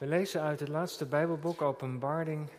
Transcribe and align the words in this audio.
We 0.00 0.06
lezen 0.06 0.40
uit 0.40 0.60
het 0.60 0.68
laatste 0.68 1.06
Bijbelboek 1.06 1.62
Openbaring, 1.62 2.50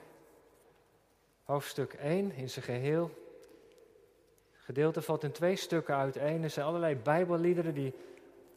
hoofdstuk 1.43 1.93
1 1.93 2.31
in 2.31 2.49
zijn 2.49 2.65
geheel. 2.65 3.11
Het 4.51 4.61
gedeelte 4.61 5.01
valt 5.01 5.23
in 5.23 5.31
twee 5.31 5.55
stukken 5.55 5.95
uiteen. 5.95 6.43
Er 6.43 6.49
zijn 6.49 6.65
allerlei 6.65 6.95
Bijbelliederen 6.95 7.73
die 7.73 7.93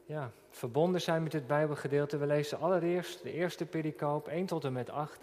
ja, 0.05 0.31
verbonden 0.51 1.01
zijn 1.01 1.23
met 1.23 1.33
dit 1.33 1.47
Bijbelgedeelte. 1.47 2.17
We 2.17 2.27
lezen 2.27 2.59
allereerst 2.59 3.23
de 3.23 3.33
eerste 3.33 3.67
pericoop, 3.67 4.29
1 4.29 4.47
tot 4.47 4.65
en 4.65 4.73
met 4.73 4.91
8. 4.91 5.21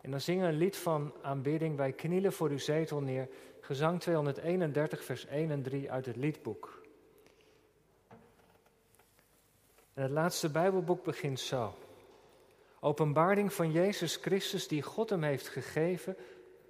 En 0.00 0.10
dan 0.10 0.20
zingen 0.20 0.46
we 0.46 0.52
een 0.52 0.58
lied 0.58 0.76
van 0.76 1.12
aanbidding. 1.22 1.76
Wij 1.76 1.92
knielen 1.92 2.32
voor 2.32 2.48
uw 2.48 2.58
zetel 2.58 3.00
neer. 3.00 3.28
Gezang 3.60 4.00
231, 4.00 5.04
vers 5.04 5.26
1 5.26 5.50
en 5.50 5.62
3 5.62 5.90
uit 5.90 6.06
het 6.06 6.16
liedboek. 6.16 6.82
En 9.94 10.02
het 10.02 10.10
laatste 10.10 10.50
Bijbelboek 10.50 11.04
begint 11.04 11.40
zo. 11.40 11.74
Openbaring 12.80 13.52
van 13.52 13.72
Jezus 13.72 14.16
Christus 14.16 14.68
die 14.68 14.82
God 14.82 15.10
hem 15.10 15.22
heeft 15.22 15.48
gegeven 15.48 16.16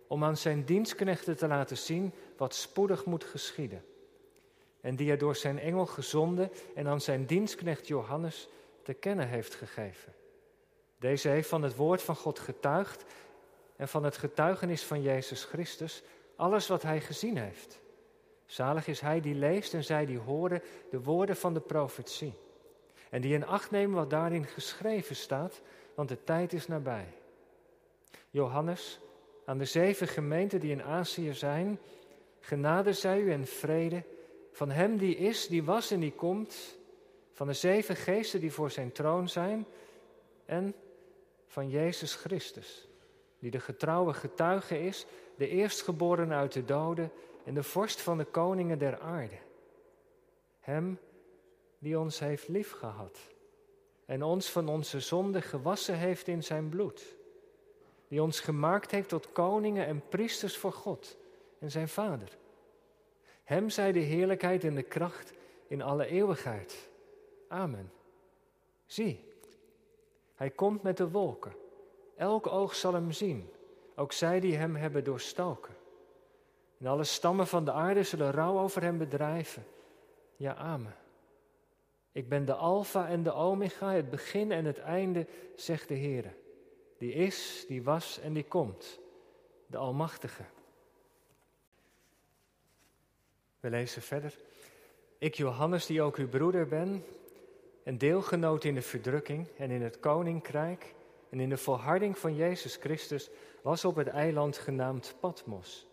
om 0.06 0.24
aan 0.24 0.36
zijn 0.36 0.64
dienstknechten 0.64 1.36
te 1.36 1.46
laten 1.46 1.76
zien 1.76 2.12
wat 2.36 2.54
spoedig 2.54 3.04
moet 3.04 3.24
geschieden. 3.24 3.84
En 4.80 4.96
die 4.96 5.08
hij 5.08 5.16
door 5.16 5.36
zijn 5.36 5.58
engel 5.58 5.86
gezonden 5.86 6.50
en 6.74 6.86
aan 6.86 7.00
zijn 7.00 7.26
dienstknecht 7.26 7.86
Johannes 7.86 8.48
te 8.82 8.94
kennen 8.94 9.28
heeft 9.28 9.54
gegeven. 9.54 10.14
Deze 10.98 11.28
heeft 11.28 11.48
van 11.48 11.62
het 11.62 11.76
woord 11.76 12.02
van 12.02 12.16
God 12.16 12.38
getuigd 12.38 13.04
en 13.76 13.88
van 13.88 14.04
het 14.04 14.16
getuigenis 14.16 14.84
van 14.84 15.02
Jezus 15.02 15.44
Christus 15.44 16.02
alles 16.36 16.66
wat 16.66 16.82
hij 16.82 17.00
gezien 17.00 17.36
heeft. 17.36 17.80
Zalig 18.46 18.86
is 18.86 19.00
hij 19.00 19.20
die 19.20 19.34
leest 19.34 19.74
en 19.74 19.84
zij 19.84 20.06
die 20.06 20.18
horen 20.18 20.62
de 20.90 21.02
woorden 21.02 21.36
van 21.36 21.54
de 21.54 21.60
profetie. 21.60 22.34
En 23.10 23.20
die 23.20 23.34
in 23.34 23.46
acht 23.46 23.70
nemen 23.70 23.96
wat 23.96 24.10
daarin 24.10 24.44
geschreven 24.44 25.16
staat, 25.16 25.60
want 25.98 26.10
de 26.10 26.24
tijd 26.24 26.52
is 26.52 26.66
nabij. 26.66 27.12
Johannes, 28.30 29.00
aan 29.44 29.58
de 29.58 29.64
zeven 29.64 30.08
gemeenten 30.08 30.60
die 30.60 30.70
in 30.70 30.82
Azië 30.82 31.34
zijn, 31.34 31.78
genade 32.40 32.92
zij 32.92 33.20
u 33.20 33.32
en 33.32 33.46
vrede 33.46 34.02
van 34.52 34.70
hem 34.70 34.96
die 34.96 35.16
is, 35.16 35.46
die 35.46 35.64
was 35.64 35.90
en 35.90 36.00
die 36.00 36.12
komt, 36.12 36.78
van 37.32 37.46
de 37.46 37.52
zeven 37.52 37.96
geesten 37.96 38.40
die 38.40 38.52
voor 38.52 38.70
zijn 38.70 38.92
troon 38.92 39.28
zijn 39.28 39.66
en 40.44 40.74
van 41.46 41.68
Jezus 41.68 42.14
Christus, 42.14 42.88
die 43.38 43.50
de 43.50 43.60
getrouwe 43.60 44.14
getuige 44.14 44.80
is, 44.80 45.06
de 45.36 45.48
eerstgeboren 45.48 46.32
uit 46.32 46.52
de 46.52 46.64
doden 46.64 47.12
en 47.44 47.54
de 47.54 47.62
vorst 47.62 48.00
van 48.00 48.18
de 48.18 48.24
koningen 48.24 48.78
der 48.78 48.98
aarde. 48.98 49.38
Hem 50.60 50.98
die 51.78 51.98
ons 51.98 52.18
heeft 52.18 52.48
liefgehad 52.48 53.18
en 54.08 54.22
ons 54.22 54.50
van 54.50 54.68
onze 54.68 55.00
zonde 55.00 55.42
gewassen 55.42 55.94
heeft 55.94 56.28
in 56.28 56.42
zijn 56.42 56.68
bloed. 56.68 57.16
Die 58.08 58.22
ons 58.22 58.40
gemaakt 58.40 58.90
heeft 58.90 59.08
tot 59.08 59.32
koningen 59.32 59.86
en 59.86 60.08
priesters 60.08 60.56
voor 60.56 60.72
God 60.72 61.16
en 61.58 61.70
zijn 61.70 61.88
Vader. 61.88 62.28
Hem 63.44 63.70
zij 63.70 63.92
de 63.92 63.98
heerlijkheid 63.98 64.64
en 64.64 64.74
de 64.74 64.82
kracht 64.82 65.32
in 65.66 65.82
alle 65.82 66.06
eeuwigheid. 66.06 66.88
Amen. 67.48 67.92
Zie, 68.86 69.24
hij 70.34 70.50
komt 70.50 70.82
met 70.82 70.96
de 70.96 71.10
wolken. 71.10 71.52
Elk 72.16 72.46
oog 72.46 72.74
zal 72.74 72.92
hem 72.92 73.12
zien, 73.12 73.50
ook 73.94 74.12
zij 74.12 74.40
die 74.40 74.56
hem 74.56 74.76
hebben 74.76 75.04
doorstoken. 75.04 75.74
En 76.78 76.86
alle 76.86 77.04
stammen 77.04 77.46
van 77.46 77.64
de 77.64 77.72
aarde 77.72 78.02
zullen 78.02 78.30
rouw 78.30 78.58
over 78.58 78.82
hem 78.82 78.98
bedrijven. 78.98 79.66
Ja, 80.36 80.54
amen. 80.54 80.94
Ik 82.18 82.28
ben 82.28 82.44
de 82.44 82.54
Alpha 82.54 83.08
en 83.08 83.22
de 83.22 83.32
Omega, 83.32 83.92
het 83.92 84.10
begin 84.10 84.52
en 84.52 84.64
het 84.64 84.78
einde, 84.78 85.26
zegt 85.56 85.88
de 85.88 85.94
Heer. 85.94 86.34
Die 86.96 87.12
is, 87.12 87.64
die 87.68 87.82
was 87.82 88.20
en 88.20 88.32
die 88.32 88.44
komt, 88.44 89.00
de 89.66 89.76
Almachtige. 89.76 90.44
We 93.60 93.70
lezen 93.70 94.02
verder. 94.02 94.38
Ik, 95.18 95.34
Johannes, 95.34 95.86
die 95.86 96.02
ook 96.02 96.16
uw 96.16 96.28
broeder 96.28 96.68
ben, 96.68 97.04
en 97.82 97.98
deelgenoot 97.98 98.64
in 98.64 98.74
de 98.74 98.82
verdrukking 98.82 99.48
en 99.56 99.70
in 99.70 99.82
het 99.82 100.00
koninkrijk 100.00 100.94
en 101.30 101.40
in 101.40 101.48
de 101.48 101.56
volharding 101.56 102.18
van 102.18 102.34
Jezus 102.34 102.76
Christus, 102.76 103.30
was 103.62 103.84
op 103.84 103.96
het 103.96 104.08
eiland 104.08 104.58
genaamd 104.58 105.14
Patmos, 105.20 105.86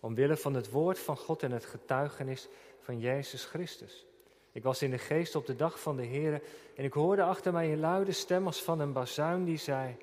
omwille 0.00 0.36
van 0.36 0.54
het 0.54 0.70
woord 0.70 0.98
van 0.98 1.16
God 1.16 1.42
en 1.42 1.52
het 1.52 1.64
getuigenis 1.64 2.48
van 2.80 2.98
Jezus 2.98 3.44
Christus. 3.44 4.08
Ik 4.52 4.62
was 4.62 4.82
in 4.82 4.90
de 4.90 4.98
geest 4.98 5.34
op 5.34 5.46
de 5.46 5.56
dag 5.56 5.80
van 5.80 5.96
de 5.96 6.04
Heer 6.04 6.42
en 6.76 6.84
ik 6.84 6.92
hoorde 6.92 7.22
achter 7.22 7.52
mij 7.52 7.72
een 7.72 7.80
luide 7.80 8.12
stem 8.12 8.46
als 8.46 8.62
van 8.62 8.80
een 8.80 8.92
bazuin 8.92 9.44
die 9.44 9.56
zei: 9.56 9.96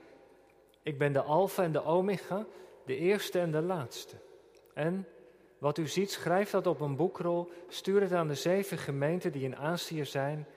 Ik 0.83 0.97
ben 0.97 1.13
de 1.13 1.21
Alpha 1.21 1.63
en 1.63 1.71
de 1.71 1.83
Omega, 1.83 2.45
de 2.85 2.97
eerste 2.97 3.39
en 3.39 3.51
de 3.51 3.61
laatste. 3.61 4.15
En 4.73 5.07
wat 5.57 5.77
u 5.77 5.87
ziet, 5.87 6.11
schrijf 6.11 6.49
dat 6.49 6.67
op 6.67 6.79
een 6.79 6.95
boekrol, 6.95 7.51
stuur 7.67 8.01
het 8.01 8.13
aan 8.13 8.27
de 8.27 8.35
zeven 8.35 8.77
gemeenten 8.77 9.31
die 9.31 9.43
in 9.43 9.55
Azië 9.55 10.05
zijn, 10.05 10.47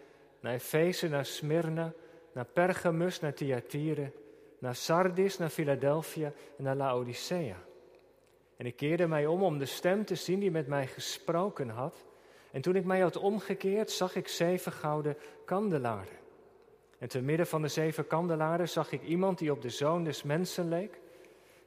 naar 0.41 0.53
Efeze, 0.53 1.09
naar 1.09 1.27
Smyrna, 1.27 1.93
naar 2.33 2.45
Pergamus, 2.45 3.21
naar 3.21 3.35
Thyatire, 3.35 4.13
naar 4.59 4.75
Sardis, 4.75 5.39
naar 5.39 5.49
Philadelphia 5.49 6.33
en 6.57 6.65
naar 6.65 6.77
Laodicea. 6.77 7.57
En 8.57 8.67
ik 8.67 8.77
keerde 8.77 9.07
mij 9.07 9.27
om 9.27 9.43
om 9.43 9.59
de 9.59 9.67
stem 9.67 10.05
te 10.05 10.15
zien 10.15 10.41
die 10.41 10.51
met 10.51 10.67
mij 10.67 10.87
gesproken 10.87 11.69
had. 11.69 12.05
En 12.53 12.61
toen 12.61 12.77
ik 12.77 12.85
mij 12.85 13.01
had 13.01 13.17
omgekeerd, 13.17 13.91
zag 13.91 14.15
ik 14.15 14.29
zeven 14.29 14.73
gouden 14.73 15.17
kandelaren. 15.45 16.19
En 16.99 17.09
te 17.09 17.21
midden 17.21 17.47
van 17.47 17.63
de 17.63 17.69
zeven 17.69 18.07
kandelaren 18.07 18.69
zag 18.69 18.93
ik 18.93 19.03
iemand 19.03 19.39
die 19.39 19.53
op 19.53 19.63
de 19.63 19.71
zoon 19.71 20.05
des 20.05 20.23
mensen 20.23 20.69
leek, 20.69 21.01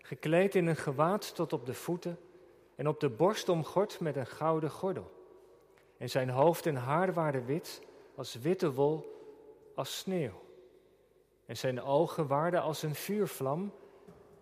gekleed 0.02 0.56
in 0.56 0.68
een 0.68 0.76
gewaad 0.76 1.36
tot 1.36 1.54
op 1.54 1.66
de 1.66 1.74
voeten 1.74 2.20
en 2.76 2.88
op 2.88 3.00
de 3.00 3.10
borst 3.10 3.50
omgord 3.50 4.00
met 4.00 4.16
een 4.16 4.28
gouden 4.28 4.72
gordel. 4.72 5.12
En 5.98 6.10
zijn 6.10 6.30
hoofd 6.30 6.66
en 6.66 6.76
haar 6.76 7.14
waren 7.14 7.46
wit, 7.46 7.82
als 8.16 8.36
witte 8.36 8.74
wol, 8.74 9.22
als 9.76 9.98
sneeuw. 9.98 10.42
En 11.46 11.58
zijn 11.58 11.82
ogen 11.82 12.28
waren 12.28 12.62
als 12.62 12.84
een 12.84 12.96
vuurvlam, 12.96 13.72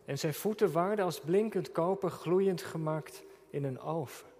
en 0.05 0.19
zijn 0.19 0.33
voeten 0.33 0.71
waren 0.71 1.05
als 1.05 1.19
blinkend 1.19 1.71
koper 1.71 2.09
gloeiend 2.09 2.61
gemaakt 2.61 3.23
in 3.49 3.63
een 3.63 3.79
oven. 3.79 4.30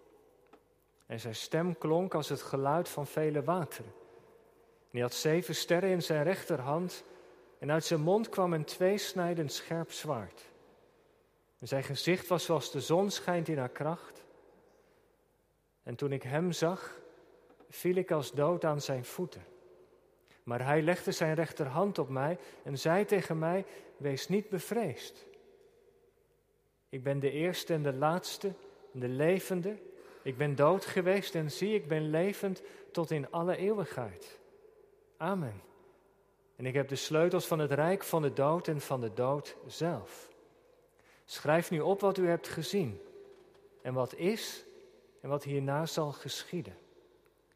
En 1.11 1.19
zijn 1.19 1.35
stem 1.35 1.77
klonk 1.77 2.13
als 2.13 2.29
het 2.29 2.41
geluid 2.41 2.89
van 2.89 3.07
vele 3.07 3.43
wateren. 3.43 3.93
En 4.81 4.87
hij 4.91 5.01
had 5.01 5.13
zeven 5.13 5.55
sterren 5.55 5.89
in 5.89 6.01
zijn 6.01 6.23
rechterhand, 6.23 7.03
en 7.59 7.71
uit 7.71 7.85
zijn 7.85 8.01
mond 8.01 8.29
kwam 8.29 8.53
een 8.53 8.63
tweesnijdend 8.63 9.53
scherp 9.53 9.91
zwaard. 9.91 10.41
En 11.59 11.67
zijn 11.67 11.83
gezicht 11.83 12.27
was 12.27 12.43
zoals 12.43 12.71
de 12.71 12.81
zon 12.81 13.09
schijnt 13.09 13.47
in 13.47 13.57
haar 13.57 13.69
kracht. 13.69 14.25
En 15.83 15.95
toen 15.95 16.11
ik 16.11 16.23
hem 16.23 16.51
zag, 16.51 16.99
viel 17.69 17.95
ik 17.95 18.11
als 18.11 18.31
dood 18.31 18.65
aan 18.65 18.81
zijn 18.81 19.05
voeten. 19.05 19.43
Maar 20.43 20.65
hij 20.65 20.81
legde 20.81 21.11
zijn 21.11 21.33
rechterhand 21.33 21.99
op 21.99 22.09
mij 22.09 22.37
en 22.63 22.79
zei 22.79 23.05
tegen 23.05 23.39
mij: 23.39 23.65
Wees 23.97 24.27
niet 24.27 24.49
bevreesd. 24.49 25.25
Ik 26.89 27.03
ben 27.03 27.19
de 27.19 27.31
eerste 27.31 27.73
en 27.73 27.83
de 27.83 27.93
laatste, 27.93 28.53
de 28.91 29.07
levende. 29.07 29.89
Ik 30.23 30.37
ben 30.37 30.55
dood 30.55 30.85
geweest 30.85 31.35
en 31.35 31.51
zie, 31.51 31.73
ik 31.73 31.87
ben 31.87 32.09
levend 32.09 32.61
tot 32.91 33.11
in 33.11 33.31
alle 33.31 33.55
eeuwigheid. 33.55 34.39
Amen. 35.17 35.61
En 36.55 36.65
ik 36.65 36.73
heb 36.73 36.87
de 36.87 36.95
sleutels 36.95 37.47
van 37.47 37.59
het 37.59 37.71
rijk 37.71 38.03
van 38.03 38.21
de 38.21 38.33
dood 38.33 38.67
en 38.67 38.81
van 38.81 39.01
de 39.01 39.13
dood 39.13 39.55
zelf. 39.67 40.29
Schrijf 41.25 41.71
nu 41.71 41.79
op 41.79 42.01
wat 42.01 42.17
u 42.17 42.27
hebt 42.27 42.47
gezien 42.47 43.01
en 43.81 43.93
wat 43.93 44.15
is 44.15 44.65
en 45.21 45.29
wat 45.29 45.43
hierna 45.43 45.85
zal 45.85 46.11
geschieden. 46.11 46.77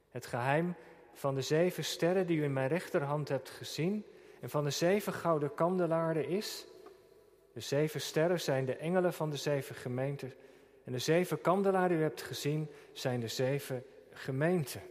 Het 0.09 0.25
geheim 0.25 0.75
van 1.13 1.35
de 1.35 1.41
zeven 1.41 1.83
sterren 1.83 2.27
die 2.27 2.37
u 2.37 2.43
in 2.43 2.53
mijn 2.53 2.67
rechterhand 2.67 3.29
hebt 3.29 3.49
gezien 3.49 4.05
en 4.41 4.49
van 4.49 4.63
de 4.63 4.69
zeven 4.69 5.13
gouden 5.13 5.53
kandelaren 5.53 6.27
is. 6.27 6.67
De 7.53 7.59
zeven 7.59 8.01
sterren 8.01 8.41
zijn 8.41 8.65
de 8.65 8.75
engelen 8.75 9.13
van 9.13 9.29
de 9.29 9.37
zeven 9.37 9.75
gemeenten 9.75 10.33
en 10.85 10.91
de 10.91 10.99
zeven 10.99 11.41
kandelaren 11.41 11.89
die 11.89 11.97
u 11.97 12.01
hebt 12.01 12.21
gezien 12.21 12.69
zijn 12.93 13.19
de 13.19 13.27
zeven 13.27 13.83
gemeenten. 14.11 14.81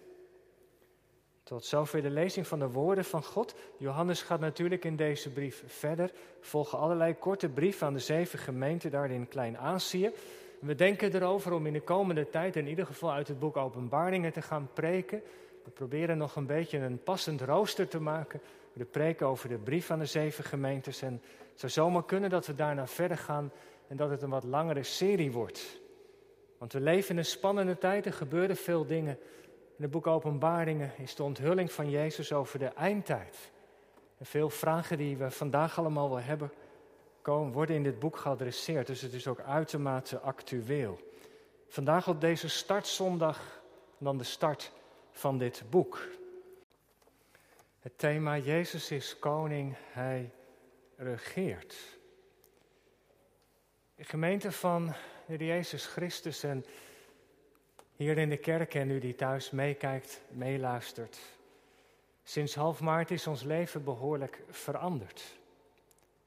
Tot 1.43 1.65
zover 1.65 2.03
de 2.03 2.11
lezing 2.11 2.47
van 2.47 2.59
de 2.59 2.71
woorden 2.71 3.05
van 3.05 3.23
God. 3.25 3.55
Johannes 3.77 4.23
gaat 4.23 4.41
natuurlijk 4.41 4.85
in 4.85 4.97
deze 4.97 5.31
brief 5.31 5.65
verder. 5.67 6.13
Volgen 6.41 6.79
allerlei 6.79 7.19
korte 7.19 7.49
brieven 7.49 7.87
aan 7.87 7.93
de 7.93 7.99
zeven 7.99 8.39
gemeenten 8.39 8.91
daar 8.91 9.11
in 9.11 9.29
Klein-Azië. 9.29 10.13
We 10.61 10.75
denken 10.75 11.15
erover 11.15 11.53
om 11.53 11.67
in 11.67 11.73
de 11.73 11.81
komende 11.81 12.31
tijd 12.31 12.57
in 12.57 12.67
ieder 12.67 12.87
geval 12.87 13.13
uit 13.13 13.29
het 13.29 13.39
boek 13.39 13.57
Openbaringen 13.57 14.33
te 14.33 14.43
gaan 14.43 14.69
preken. 14.73 15.23
We 15.65 15.71
proberen 15.71 16.19
nog 16.19 16.37
een 16.37 16.47
beetje 16.47 16.79
een 16.79 17.03
passend 17.03 17.41
rooster 17.41 17.89
te 17.89 18.01
maken. 18.01 18.41
De 18.73 18.85
preken 18.85 19.27
over 19.27 19.49
de 19.49 19.59
brief 19.59 19.91
aan 19.91 19.99
de 19.99 20.07
zeven 20.07 20.45
gemeentes. 20.45 21.03
En 21.03 21.23
het 21.51 21.61
zou 21.61 21.73
zomaar 21.73 22.05
kunnen 22.05 22.31
dat 22.31 22.47
we 22.47 22.55
daarna 22.55 22.87
verder 22.87 23.19
gaan 23.19 23.53
en 23.87 23.97
dat 23.97 24.11
het 24.11 24.23
een 24.23 24.31
wat 24.31 24.45
langere 24.45 24.83
serie 24.83 25.33
wordt. 25.33 25.83
Want 26.59 26.73
we 26.73 26.81
leven 26.81 27.11
in 27.11 27.17
een 27.17 27.25
spannende 27.25 27.79
tijd, 27.79 28.07
er 28.07 28.13
gebeuren 28.13 28.57
veel 28.57 28.87
dingen. 28.87 29.19
In 29.77 29.83
het 29.83 29.91
boek 29.91 30.07
Openbaringen 30.07 30.93
is 30.97 31.15
de 31.15 31.23
onthulling 31.23 31.73
van 31.73 31.91
Jezus 31.91 32.33
over 32.33 32.59
de 32.59 32.67
eindtijd. 32.69 33.53
En 34.19 34.27
veel 34.27 34.51
vragen 34.51 34.99
die 34.99 35.17
we 35.17 35.31
vandaag 35.31 35.79
allemaal 35.79 36.09
wel 36.09 36.21
hebben, 36.21 36.53
komen, 37.23 37.53
worden 37.53 37.77
in 37.77 37.83
dit 37.83 37.99
boek 37.99 38.17
geadresseerd. 38.17 38.87
Dus 38.87 39.01
het 39.01 39.13
is 39.13 39.27
ook 39.27 39.41
uitermate 39.41 40.19
actueel. 40.19 40.99
Vandaag 41.69 42.09
op 42.09 42.21
deze 42.21 42.49
startzondag 42.49 43.63
dan 43.99 44.19
de 44.19 44.25
start 44.25 44.73
van 45.13 45.39
dit 45.39 45.63
boek. 45.71 46.07
Het 47.81 47.99
thema 47.99 48.37
Jezus 48.37 48.91
is 48.91 49.19
koning, 49.19 49.75
hij 49.79 50.31
regeert. 50.97 51.77
De 53.95 54.05
gemeente 54.05 54.53
van 54.53 54.95
de 55.27 55.45
Jezus 55.45 55.87
Christus 55.87 56.43
en 56.43 56.65
hier 57.97 58.19
in 58.19 58.29
de 58.29 58.37
kerk 58.37 58.75
en 58.75 58.91
u 58.91 58.99
die 58.99 59.15
thuis 59.15 59.51
meekijkt, 59.51 60.21
meeluistert. 60.29 61.19
Sinds 62.23 62.55
half 62.55 62.81
maart 62.81 63.11
is 63.11 63.27
ons 63.27 63.43
leven 63.43 63.85
behoorlijk 63.85 64.43
veranderd. 64.51 65.39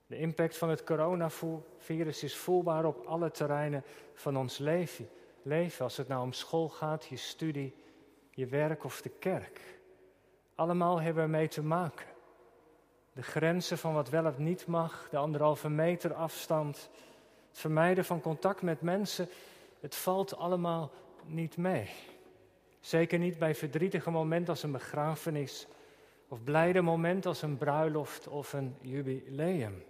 De 0.07 0.17
impact 0.17 0.57
van 0.57 0.69
het 0.69 0.83
coronavirus 0.83 2.23
is 2.23 2.35
voelbaar 2.35 2.85
op 2.85 3.05
alle 3.05 3.31
terreinen 3.31 3.83
van 4.13 4.37
ons 4.37 4.57
leven. 4.57 5.09
leven. 5.41 5.83
Als 5.83 5.97
het 5.97 6.07
nou 6.07 6.21
om 6.23 6.33
school 6.33 6.69
gaat, 6.69 7.05
je 7.05 7.17
studie, 7.17 7.75
je 8.31 8.45
werk 8.45 8.83
of 8.83 9.01
de 9.01 9.11
kerk. 9.19 9.59
Allemaal 10.55 11.01
hebben 11.01 11.23
we 11.23 11.29
mee 11.29 11.47
te 11.47 11.63
maken. 11.63 12.07
De 13.13 13.23
grenzen 13.23 13.77
van 13.77 13.93
wat 13.93 14.09
wel 14.09 14.25
of 14.25 14.37
niet 14.37 14.67
mag, 14.67 15.07
de 15.09 15.17
anderhalve 15.17 15.69
meter 15.69 16.13
afstand, 16.13 16.89
vermijden 17.57 18.05
van 18.05 18.21
contact 18.21 18.61
met 18.61 18.81
mensen, 18.81 19.29
het 19.79 19.95
valt 19.95 20.37
allemaal 20.37 20.91
niet 21.25 21.57
mee. 21.57 21.89
Zeker 22.79 23.19
niet 23.19 23.37
bij 23.37 23.55
verdrietige 23.55 24.11
momenten 24.11 24.49
als 24.49 24.63
een 24.63 24.71
begrafenis 24.71 25.67
of 26.27 26.43
blijde 26.43 26.81
momenten 26.81 27.29
als 27.29 27.41
een 27.41 27.57
bruiloft 27.57 28.27
of 28.27 28.53
een 28.53 28.75
jubileum. 28.81 29.83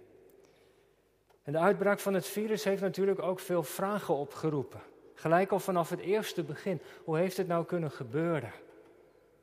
En 1.42 1.52
de 1.52 1.58
uitbraak 1.58 2.00
van 2.00 2.14
het 2.14 2.26
virus 2.26 2.64
heeft 2.64 2.82
natuurlijk 2.82 3.22
ook 3.22 3.40
veel 3.40 3.62
vragen 3.62 4.14
opgeroepen. 4.14 4.80
Gelijk 5.14 5.52
al 5.52 5.60
vanaf 5.60 5.90
het 5.90 6.00
eerste 6.00 6.42
begin. 6.42 6.80
Hoe 7.04 7.18
heeft 7.18 7.36
het 7.36 7.48
nou 7.48 7.64
kunnen 7.64 7.90
gebeuren? 7.90 8.52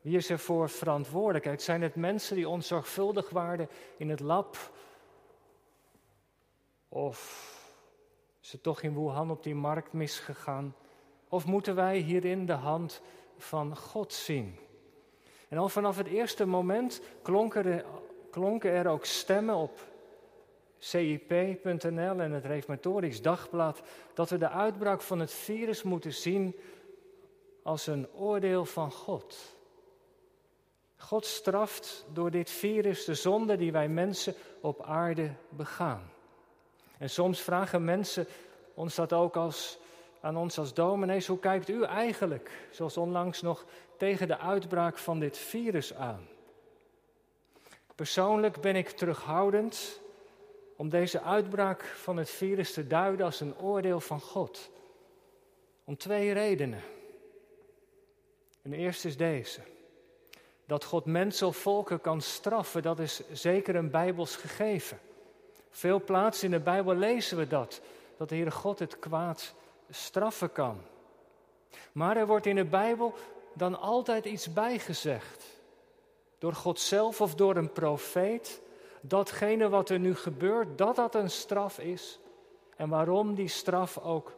Wie 0.01 0.17
is 0.17 0.29
er 0.29 0.39
voor 0.39 0.69
verantwoordelijkheid? 0.69 1.61
Zijn 1.61 1.81
het 1.81 1.95
mensen 1.95 2.35
die 2.35 2.49
onzorgvuldig 2.49 3.29
waren 3.29 3.69
in 3.97 4.09
het 4.09 4.19
lab? 4.19 4.57
Of 6.89 7.53
is 8.45 8.51
het 8.51 8.63
toch 8.63 8.81
in 8.81 8.93
Wuhan 8.93 9.31
op 9.31 9.43
die 9.43 9.55
markt 9.55 9.93
misgegaan? 9.93 10.75
Of 11.29 11.45
moeten 11.45 11.75
wij 11.75 11.97
hierin 11.97 12.45
de 12.45 12.53
hand 12.53 13.01
van 13.37 13.77
God 13.77 14.13
zien? 14.13 14.59
En 15.47 15.57
al 15.57 15.69
vanaf 15.69 15.97
het 15.97 16.07
eerste 16.07 16.45
moment 16.45 17.01
klonken 17.21 17.65
er, 17.65 17.85
klonken 18.31 18.71
er 18.71 18.87
ook 18.87 19.05
stemmen 19.05 19.55
op 19.55 19.79
CIP.nl 20.77 22.19
en 22.19 22.31
het 22.31 22.45
Reformatorisch 22.45 23.21
Dagblad 23.21 23.81
dat 24.13 24.29
we 24.29 24.37
de 24.37 24.49
uitbraak 24.49 25.01
van 25.01 25.19
het 25.19 25.31
virus 25.31 25.83
moeten 25.83 26.13
zien 26.13 26.55
als 27.63 27.87
een 27.87 28.13
oordeel 28.13 28.65
van 28.65 28.91
God. 28.91 29.55
God 30.97 31.25
straft 31.25 32.05
door 32.13 32.31
dit 32.31 32.49
virus 32.49 33.05
de 33.05 33.15
zonde 33.15 33.55
die 33.55 33.71
wij 33.71 33.87
mensen 33.87 34.33
op 34.61 34.83
aarde 34.83 35.33
begaan. 35.49 36.13
En 36.97 37.09
soms 37.09 37.41
vragen 37.41 37.83
mensen 37.83 38.27
ons 38.73 38.95
dat 38.95 39.13
ook 39.13 39.35
als, 39.35 39.77
aan 40.21 40.37
ons 40.37 40.57
als 40.57 40.73
dominees. 40.73 41.27
Hoe 41.27 41.39
kijkt 41.39 41.69
u 41.69 41.83
eigenlijk, 41.83 42.67
zoals 42.71 42.97
onlangs 42.97 43.41
nog, 43.41 43.65
tegen 43.97 44.27
de 44.27 44.37
uitbraak 44.37 44.97
van 44.97 45.19
dit 45.19 45.37
virus 45.37 45.93
aan? 45.93 46.27
Persoonlijk 47.95 48.61
ben 48.61 48.75
ik 48.75 48.89
terughoudend 48.89 50.01
om 50.75 50.89
deze 50.89 51.21
uitbraak 51.21 51.83
van 51.83 52.17
het 52.17 52.29
virus 52.29 52.73
te 52.73 52.87
duiden 52.87 53.25
als 53.25 53.39
een 53.39 53.57
oordeel 53.57 53.99
van 53.99 54.21
God. 54.21 54.69
Om 55.83 55.97
twee 55.97 56.33
redenen. 56.33 56.81
En 58.61 58.69
de 58.69 58.77
eerste 58.77 59.07
is 59.07 59.17
deze. 59.17 59.61
Dat 60.65 60.83
God 60.83 61.05
mensen 61.05 61.47
of 61.47 61.57
volken 61.57 62.01
kan 62.01 62.21
straffen, 62.21 62.81
dat 62.81 62.99
is 62.99 63.21
zeker 63.31 63.75
een 63.75 63.91
Bijbels 63.91 64.35
gegeven. 64.35 64.99
Veel 65.75 66.03
plaatsen 66.03 66.45
in 66.45 66.51
de 66.51 66.63
Bijbel 66.63 66.95
lezen 66.95 67.37
we 67.37 67.47
dat, 67.47 67.81
dat 68.17 68.29
de 68.29 68.35
Heere 68.35 68.51
God 68.51 68.79
het 68.79 68.99
kwaad 68.99 69.53
straffen 69.89 70.51
kan. 70.51 70.81
Maar 71.91 72.17
er 72.17 72.27
wordt 72.27 72.45
in 72.45 72.55
de 72.55 72.65
Bijbel 72.65 73.13
dan 73.53 73.79
altijd 73.79 74.25
iets 74.25 74.53
bijgezegd. 74.53 75.45
Door 76.37 76.53
God 76.53 76.79
zelf 76.79 77.21
of 77.21 77.35
door 77.35 77.55
een 77.55 77.71
profeet. 77.71 78.61
Datgene 79.01 79.69
wat 79.69 79.89
er 79.89 79.99
nu 79.99 80.15
gebeurt, 80.15 80.77
dat 80.77 80.95
dat 80.95 81.15
een 81.15 81.29
straf 81.29 81.79
is. 81.79 82.19
En 82.75 82.89
waarom 82.89 83.35
die 83.35 83.47
straf 83.47 83.97
ook 83.97 84.35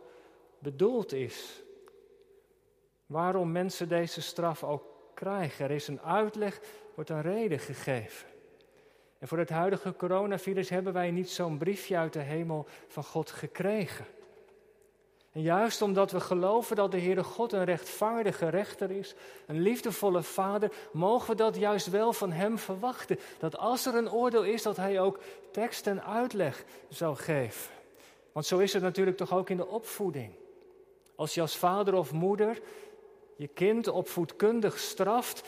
bedoeld 0.59 1.13
is. 1.13 1.63
Waarom 3.05 3.51
mensen 3.51 3.87
deze 3.87 4.21
straf 4.21 4.63
ook 4.63 4.83
krijgen. 5.13 5.65
Er 5.65 5.71
is 5.71 5.87
een 5.87 6.01
uitleg, 6.01 6.59
wordt 6.95 7.09
een 7.09 7.21
reden 7.21 7.59
gegeven. 7.59 8.36
En 9.19 9.27
voor 9.27 9.37
het 9.37 9.49
huidige 9.49 9.95
coronavirus 9.95 10.69
hebben 10.69 10.93
wij 10.93 11.11
niet 11.11 11.29
zo'n 11.29 11.57
briefje 11.57 11.97
uit 11.97 12.13
de 12.13 12.19
hemel 12.19 12.65
van 12.87 13.03
God 13.03 13.31
gekregen. 13.31 14.05
En 15.31 15.41
juist 15.41 15.81
omdat 15.81 16.11
we 16.11 16.19
geloven 16.19 16.75
dat 16.75 16.91
de 16.91 16.99
Heere 16.99 17.23
God 17.23 17.51
een 17.51 17.63
rechtvaardige 17.63 18.49
rechter 18.49 18.91
is, 18.91 19.15
een 19.45 19.61
liefdevolle 19.61 20.23
vader, 20.23 20.71
mogen 20.91 21.29
we 21.29 21.35
dat 21.35 21.55
juist 21.55 21.89
wel 21.89 22.13
van 22.13 22.31
Hem 22.31 22.57
verwachten. 22.57 23.19
Dat 23.39 23.57
als 23.57 23.85
er 23.85 23.95
een 23.95 24.11
oordeel 24.11 24.43
is, 24.43 24.61
dat 24.61 24.77
Hij 24.77 24.99
ook 24.99 25.19
tekst 25.51 25.87
en 25.87 26.03
uitleg 26.03 26.63
zal 26.89 27.15
geven. 27.15 27.71
Want 28.31 28.45
zo 28.45 28.57
is 28.57 28.73
het 28.73 28.83
natuurlijk 28.83 29.17
toch 29.17 29.33
ook 29.33 29.49
in 29.49 29.57
de 29.57 29.67
opvoeding. 29.67 30.31
Als 31.15 31.33
je 31.33 31.41
als 31.41 31.57
vader 31.57 31.93
of 31.93 32.11
moeder 32.11 32.59
je 33.35 33.47
kind 33.47 33.87
opvoedkundig 33.87 34.79
straft, 34.79 35.43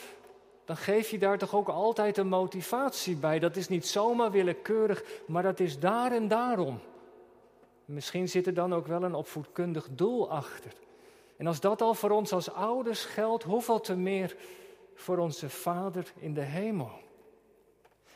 dan 0.70 0.78
geef 0.78 1.10
je 1.10 1.18
daar 1.18 1.38
toch 1.38 1.54
ook 1.54 1.68
altijd 1.68 2.16
een 2.16 2.28
motivatie 2.28 3.16
bij. 3.16 3.38
Dat 3.38 3.56
is 3.56 3.68
niet 3.68 3.86
zomaar 3.86 4.30
willekeurig, 4.30 5.02
maar 5.26 5.42
dat 5.42 5.60
is 5.60 5.78
daar 5.78 6.12
en 6.12 6.28
daarom. 6.28 6.80
Misschien 7.84 8.28
zit 8.28 8.46
er 8.46 8.54
dan 8.54 8.74
ook 8.74 8.86
wel 8.86 9.02
een 9.02 9.14
opvoedkundig 9.14 9.88
doel 9.90 10.30
achter. 10.30 10.72
En 11.36 11.46
als 11.46 11.60
dat 11.60 11.82
al 11.82 11.94
voor 11.94 12.10
ons 12.10 12.32
als 12.32 12.52
ouders 12.52 13.04
geldt, 13.04 13.44
hoeveel 13.44 13.80
te 13.80 13.96
meer 13.96 14.36
voor 14.94 15.18
onze 15.18 15.48
Vader 15.48 16.12
in 16.16 16.34
de 16.34 16.40
hemel. 16.40 16.90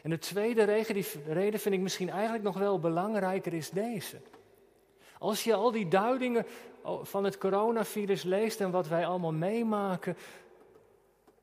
En 0.03 0.11
de 0.11 0.19
tweede 0.19 0.65
reden, 0.65 0.95
die 0.95 1.07
reden 1.27 1.61
vind 1.61 1.75
ik 1.75 1.81
misschien 1.81 2.11
eigenlijk 2.11 2.45
nog 2.45 2.59
wel 2.59 2.79
belangrijker, 2.79 3.53
is 3.53 3.71
deze. 3.71 4.17
Als 5.19 5.45
je 5.45 5.55
al 5.55 5.71
die 5.71 5.89
duidingen 5.89 6.47
van 7.03 7.25
het 7.25 7.39
coronavirus 7.39 8.23
leest 8.23 8.61
en 8.61 8.71
wat 8.71 8.89
wij 8.89 9.07
allemaal 9.07 9.33
meemaken, 9.33 10.17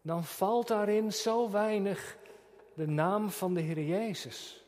dan 0.01 0.23
valt 0.23 0.67
daarin 0.67 1.13
zo 1.13 1.49
weinig 1.49 2.17
de 2.73 2.87
naam 2.87 3.29
van 3.29 3.53
de 3.53 3.61
Heer 3.61 3.83
Jezus. 3.83 4.65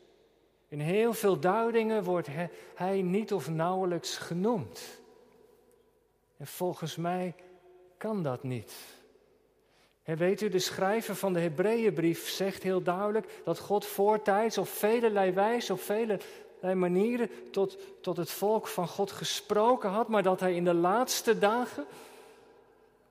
In 0.68 0.80
heel 0.80 1.14
veel 1.14 1.40
duidingen 1.40 2.04
wordt 2.04 2.28
hij 2.76 3.02
niet 3.02 3.34
of 3.34 3.50
nauwelijks 3.50 4.18
genoemd. 4.18 5.02
En 6.38 6.48
volgens 6.48 6.96
mij 6.96 7.36
kan 7.98 8.24
dat 8.24 8.44
niet. 8.44 8.74
En 10.04 10.18
weet 10.18 10.42
u, 10.42 10.50
de 10.50 10.60
schrijver 10.60 11.16
van 11.16 11.34
de 11.34 11.40
Hebreeënbrief 11.40 12.30
zegt 12.30 12.64
heel 12.64 12.82
duidelijk 12.82 13.42
dat 13.44 13.60
God 13.60 13.86
voortijds 13.86 14.58
op 14.58 14.68
vele 14.68 15.32
wijze, 15.32 15.74
op 15.74 15.80
vele 15.80 16.20
manieren 16.62 17.30
tot, 17.52 17.78
tot 18.02 18.18
het 18.18 18.32
volk 18.32 18.68
van 18.68 18.88
God 18.88 19.12
gesproken 19.12 19.90
had, 19.90 20.08
maar 20.08 20.24
dat 20.24 20.40
hij 20.40 20.56
in 20.56 20.64
de 20.64 20.74
laatste 20.74 21.38
dagen, 21.38 21.86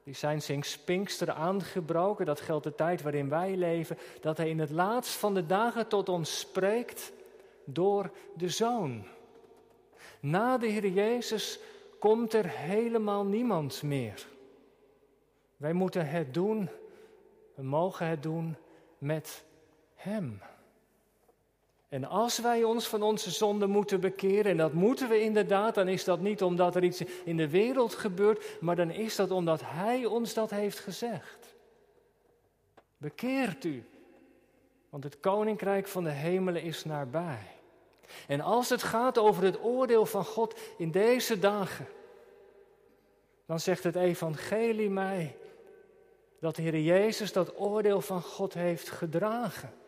die 0.05 0.15
zijn 0.15 0.43
sinds 0.43 0.79
Pinkster 0.79 1.31
aangebroken, 1.31 2.27
dat 2.27 2.41
geldt 2.41 2.65
de 2.65 2.75
tijd 2.75 3.03
waarin 3.03 3.29
wij 3.29 3.57
leven, 3.57 3.99
dat 4.21 4.37
hij 4.37 4.49
in 4.49 4.59
het 4.59 4.71
laatst 4.71 5.13
van 5.15 5.35
de 5.35 5.47
dagen 5.47 5.89
tot 5.89 6.09
ons 6.09 6.39
spreekt 6.39 7.13
door 7.65 8.11
de 8.37 8.49
Zoon. 8.49 9.05
Na 10.21 10.59
de 10.59 10.67
Heer 10.67 10.89
Jezus 10.89 11.59
komt 11.99 12.33
er 12.33 12.49
helemaal 12.49 13.25
niemand 13.25 13.83
meer. 13.83 14.27
Wij 15.57 15.73
moeten 15.73 16.09
het 16.09 16.35
doen, 16.35 16.69
we 17.55 17.63
mogen 17.63 18.07
het 18.07 18.23
doen 18.23 18.57
met 18.99 19.45
Hem. 19.95 20.41
En 21.93 22.05
als 22.05 22.39
wij 22.39 22.65
ons 22.65 22.89
van 22.89 23.03
onze 23.03 23.31
zonde 23.31 23.67
moeten 23.67 24.01
bekeren, 24.01 24.51
en 24.51 24.57
dat 24.57 24.73
moeten 24.73 25.09
we 25.09 25.21
inderdaad, 25.21 25.75
dan 25.75 25.89
is 25.89 26.05
dat 26.05 26.21
niet 26.21 26.43
omdat 26.43 26.77
er 26.77 26.85
iets 26.85 27.03
in 27.25 27.37
de 27.37 27.49
wereld 27.49 27.95
gebeurt, 27.95 28.61
maar 28.61 28.77
dan 28.77 28.91
is 28.91 29.17
dat 29.17 29.31
omdat 29.31 29.61
Hij 29.65 30.05
ons 30.05 30.35
dat 30.35 30.51
heeft 30.51 30.79
gezegd. 30.79 31.55
Bekeert 32.97 33.65
u, 33.65 33.85
want 34.89 35.05
het 35.05 35.21
koninkrijk 35.21 35.87
van 35.87 36.05
de 36.05 36.11
hemelen 36.11 36.63
is 36.63 36.85
nabij. 36.85 37.47
En 38.27 38.41
als 38.41 38.69
het 38.69 38.83
gaat 38.83 39.19
over 39.19 39.45
het 39.45 39.63
oordeel 39.63 40.07
van 40.07 40.25
God 40.25 40.59
in 40.79 40.91
deze 40.91 41.39
dagen, 41.39 41.87
dan 43.47 43.61
zegt 43.61 43.85
het 43.85 43.97
evangelie 43.97 44.91
mij 44.91 45.37
dat 46.39 46.57
de 46.57 46.63
Heer 46.63 46.81
Jezus 46.81 47.33
dat 47.33 47.59
oordeel 47.61 48.01
van 48.01 48.23
God 48.23 48.55
heeft 48.55 48.91
gedragen. 48.91 49.81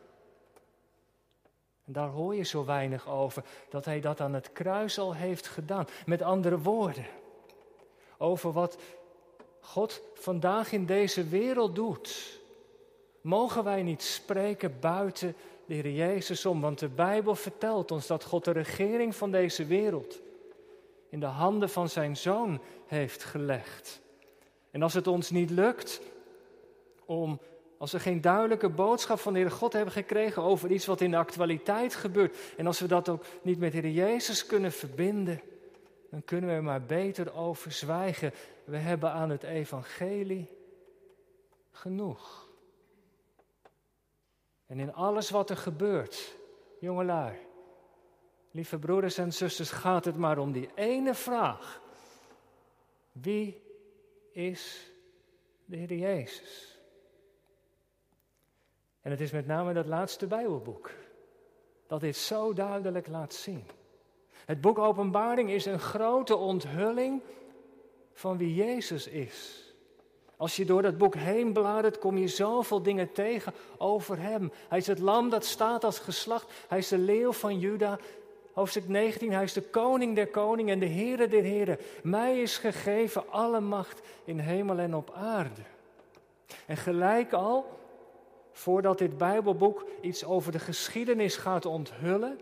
En 1.84 1.92
daar 1.92 2.08
hoor 2.08 2.34
je 2.34 2.42
zo 2.42 2.64
weinig 2.64 3.08
over, 3.08 3.44
dat 3.68 3.84
hij 3.84 4.00
dat 4.00 4.20
aan 4.20 4.34
het 4.34 4.52
kruis 4.52 4.98
al 4.98 5.14
heeft 5.14 5.46
gedaan. 5.46 5.86
Met 6.06 6.22
andere 6.22 6.58
woorden, 6.58 7.06
over 8.18 8.52
wat 8.52 8.78
God 9.60 10.02
vandaag 10.14 10.72
in 10.72 10.86
deze 10.86 11.24
wereld 11.24 11.74
doet, 11.74 12.40
mogen 13.20 13.64
wij 13.64 13.82
niet 13.82 14.02
spreken 14.02 14.80
buiten 14.80 15.36
de 15.66 15.74
Heer 15.74 15.90
Jezus 15.90 16.46
om. 16.46 16.60
Want 16.60 16.78
de 16.78 16.88
Bijbel 16.88 17.34
vertelt 17.34 17.90
ons 17.90 18.06
dat 18.06 18.24
God 18.24 18.44
de 18.44 18.50
regering 18.50 19.14
van 19.16 19.30
deze 19.30 19.66
wereld 19.66 20.20
in 21.08 21.20
de 21.20 21.26
handen 21.26 21.70
van 21.70 21.88
zijn 21.88 22.16
zoon 22.16 22.60
heeft 22.86 23.24
gelegd. 23.24 24.00
En 24.70 24.82
als 24.82 24.94
het 24.94 25.06
ons 25.06 25.30
niet 25.30 25.50
lukt 25.50 26.00
om, 27.04 27.40
als 27.78 27.92
we 27.92 28.00
geen 28.00 28.20
duidelijke 28.20 28.68
boodschap 28.68 29.18
van 29.18 29.32
de 29.32 29.38
Heer 29.38 29.50
God 29.50 29.72
hebben 29.72 29.92
gekregen 29.92 30.42
over 30.42 30.70
iets 30.70 30.86
wat 30.86 31.00
in 31.00 31.10
de 31.10 31.16
actualiteit 31.16 31.94
gebeurt, 31.94 32.36
en 32.56 32.66
als 32.66 32.80
we 32.80 32.86
dat 32.86 33.08
ook 33.08 33.24
niet 33.42 33.58
met 33.58 33.72
de 33.72 33.78
Heer 33.78 33.90
Jezus 33.90 34.46
kunnen 34.46 34.72
verbinden, 34.72 35.40
dan 36.10 36.24
kunnen 36.24 36.50
we 36.50 36.56
er 36.56 36.62
maar 36.62 36.82
beter 36.82 37.34
over 37.34 37.72
zwijgen. 37.72 38.32
We 38.64 38.76
hebben 38.76 39.10
aan 39.10 39.30
het 39.30 39.42
evangelie 39.42 40.48
genoeg. 41.70 42.48
En 44.66 44.78
in 44.78 44.94
alles 44.94 45.30
wat 45.30 45.50
er 45.50 45.56
gebeurt, 45.56 46.36
jongelui, 46.80 47.38
lieve 48.50 48.78
broeders 48.78 49.18
en 49.18 49.32
zusters, 49.32 49.70
gaat 49.70 50.04
het 50.04 50.16
maar 50.16 50.38
om 50.38 50.52
die 50.52 50.70
ene 50.74 51.14
vraag. 51.14 51.82
Wie 53.12 53.62
is 54.32 54.90
de 55.64 55.76
Heer 55.76 55.94
Jezus? 55.94 56.73
En 59.04 59.10
het 59.10 59.20
is 59.20 59.30
met 59.30 59.46
name 59.46 59.72
dat 59.72 59.86
laatste 59.86 60.26
Bijbelboek 60.26 60.90
dat 61.86 62.00
dit 62.00 62.16
zo 62.16 62.52
duidelijk 62.52 63.06
laat 63.08 63.34
zien. 63.34 63.64
Het 64.44 64.60
boek 64.60 64.78
Openbaring 64.78 65.50
is 65.50 65.66
een 65.66 65.80
grote 65.80 66.36
onthulling 66.36 67.22
van 68.12 68.38
wie 68.38 68.54
Jezus 68.54 69.06
is. 69.06 69.64
Als 70.36 70.56
je 70.56 70.64
door 70.64 70.82
dat 70.82 70.98
boek 70.98 71.14
heen 71.14 71.52
bladert, 71.52 71.98
kom 71.98 72.18
je 72.18 72.28
zoveel 72.28 72.82
dingen 72.82 73.12
tegen 73.12 73.52
over 73.78 74.18
Hem. 74.18 74.52
Hij 74.68 74.78
is 74.78 74.86
het 74.86 74.98
lam 74.98 75.30
dat 75.30 75.44
staat 75.44 75.84
als 75.84 75.98
geslacht. 75.98 76.52
Hij 76.68 76.78
is 76.78 76.88
de 76.88 76.98
leeuw 76.98 77.32
van 77.32 77.58
Juda. 77.58 77.98
Hoofdstuk 78.52 78.88
19, 78.88 79.32
hij 79.32 79.42
is 79.42 79.52
de 79.52 79.62
koning 79.62 80.14
der 80.14 80.28
koningen 80.28 80.72
en 80.72 80.78
de 80.78 80.94
Heere 80.94 81.28
der 81.28 81.42
heren. 81.42 81.78
Mij 82.02 82.40
is 82.40 82.58
gegeven 82.58 83.30
alle 83.30 83.60
macht 83.60 84.00
in 84.24 84.38
hemel 84.38 84.78
en 84.78 84.94
op 84.94 85.12
aarde. 85.14 85.62
En 86.66 86.76
gelijk 86.76 87.32
al, 87.32 87.82
voordat 88.54 88.98
dit 88.98 89.18
Bijbelboek 89.18 89.86
iets 90.00 90.24
over 90.24 90.52
de 90.52 90.58
geschiedenis 90.58 91.36
gaat 91.36 91.66
onthullen, 91.66 92.40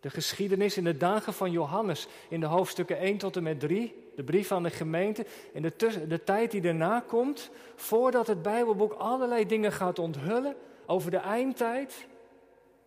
de 0.00 0.10
geschiedenis 0.10 0.76
in 0.76 0.84
de 0.84 0.96
dagen 0.96 1.32
van 1.32 1.50
Johannes 1.50 2.08
in 2.28 2.40
de 2.40 2.46
hoofdstukken 2.46 2.98
1 2.98 3.18
tot 3.18 3.36
en 3.36 3.42
met 3.42 3.60
3, 3.60 4.10
de 4.16 4.24
brief 4.24 4.52
aan 4.52 4.62
de 4.62 4.70
gemeente, 4.70 5.26
en 5.54 5.62
de, 5.62 6.06
de 6.08 6.24
tijd 6.24 6.50
die 6.50 6.60
daarna 6.60 7.00
komt, 7.00 7.50
voordat 7.74 8.26
het 8.26 8.42
Bijbelboek 8.42 8.92
allerlei 8.92 9.46
dingen 9.46 9.72
gaat 9.72 9.98
onthullen 9.98 10.56
over 10.86 11.10
de 11.10 11.16
eindtijd, 11.16 12.06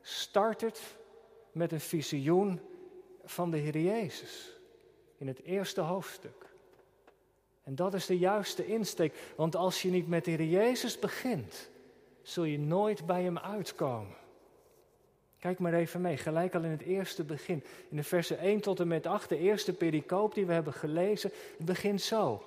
start 0.02 0.62
het 0.62 0.82
met 1.52 1.72
een 1.72 1.80
visioen 1.80 2.60
van 3.24 3.52
de 3.52 3.58
Heer 3.58 3.78
Jezus 3.78 4.60
in 5.18 5.28
het 5.28 5.44
eerste 5.44 5.82
hoofdstuk. 5.82 6.46
En 7.64 7.76
dat 7.76 7.94
is 7.94 8.06
de 8.06 8.18
juiste 8.18 8.66
insteek, 8.66 9.14
want 9.36 9.56
als 9.56 9.82
je 9.82 9.90
niet 9.90 10.08
met 10.08 10.26
de 10.26 10.32
Heer 10.32 10.46
Jezus 10.46 11.00
begint, 11.00 11.70
zul 12.22 12.44
je 12.44 12.60
nooit 12.60 13.06
bij 13.06 13.24
Hem 13.24 13.38
uitkomen. 13.38 14.18
Kijk 15.40 15.60
maar 15.60 15.74
even 15.74 16.02
mee, 16.02 16.18
gelijk 16.18 16.56
al 16.56 16.64
in 16.64 16.70
het 16.70 16.82
eerste 16.82 17.24
begin, 17.24 17.64
in 17.90 17.98
de 17.98 18.04
versen 18.04 18.40
1 18.40 18.62
tot 18.62 18.80
en 18.80 18.88
met 18.88 19.06
8, 19.06 19.30
de 19.30 19.38
eerste 19.38 19.74
pericoop 19.74 20.34
die 20.34 20.46
we 20.46 20.54
hebben 20.54 20.74
gelezen, 20.74 21.32
het 21.58 21.66
begint 21.66 22.02
zo. 22.02 22.44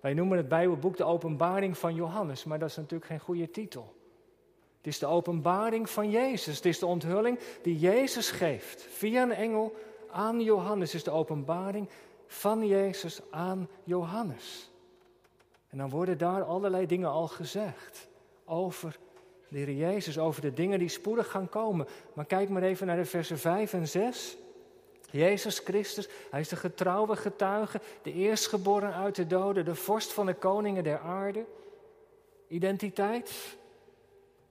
Wij 0.00 0.14
noemen 0.14 0.36
het 0.36 0.48
Bijbelboek 0.48 0.96
de 0.96 1.04
Openbaring 1.04 1.78
van 1.78 1.94
Johannes, 1.94 2.44
maar 2.44 2.58
dat 2.58 2.68
is 2.68 2.76
natuurlijk 2.76 3.10
geen 3.10 3.20
goede 3.20 3.50
titel. 3.50 3.94
Het 4.76 4.86
is 4.86 4.98
de 4.98 5.06
openbaring 5.06 5.90
van 5.90 6.10
Jezus. 6.10 6.56
Het 6.56 6.64
is 6.64 6.78
de 6.78 6.86
onthulling 6.86 7.38
die 7.62 7.78
Jezus 7.78 8.30
geeft 8.30 8.82
via 8.82 9.22
een 9.22 9.32
engel 9.32 9.74
aan 10.10 10.40
Johannes. 10.40 10.92
Het 10.92 11.00
is 11.00 11.04
de 11.04 11.10
openbaring 11.10 11.88
van 12.26 12.66
Jezus 12.66 13.20
aan 13.30 13.68
Johannes. 13.84 14.70
En 15.68 15.78
dan 15.78 15.90
worden 15.90 16.18
daar 16.18 16.42
allerlei 16.42 16.86
dingen 16.86 17.08
al 17.08 17.28
gezegd 17.28 18.08
over 18.50 18.98
de 19.48 19.76
Jezus, 19.76 20.18
over 20.18 20.40
de 20.40 20.52
dingen 20.52 20.78
die 20.78 20.88
spoedig 20.88 21.30
gaan 21.30 21.48
komen. 21.48 21.86
Maar 22.12 22.24
kijk 22.24 22.48
maar 22.48 22.62
even 22.62 22.86
naar 22.86 22.96
de 22.96 23.04
versen 23.04 23.38
5 23.38 23.72
en 23.72 23.88
6. 23.88 24.36
Jezus 25.10 25.58
Christus, 25.58 26.08
hij 26.30 26.40
is 26.40 26.48
de 26.48 26.56
getrouwe 26.56 27.16
getuige, 27.16 27.80
de 28.02 28.12
eerstgeboren 28.12 28.94
uit 28.94 29.14
de 29.14 29.26
doden, 29.26 29.64
de 29.64 29.74
vorst 29.74 30.12
van 30.12 30.26
de 30.26 30.34
koningen 30.34 30.84
der 30.84 30.98
aarde. 30.98 31.44
Identiteit, 32.48 33.56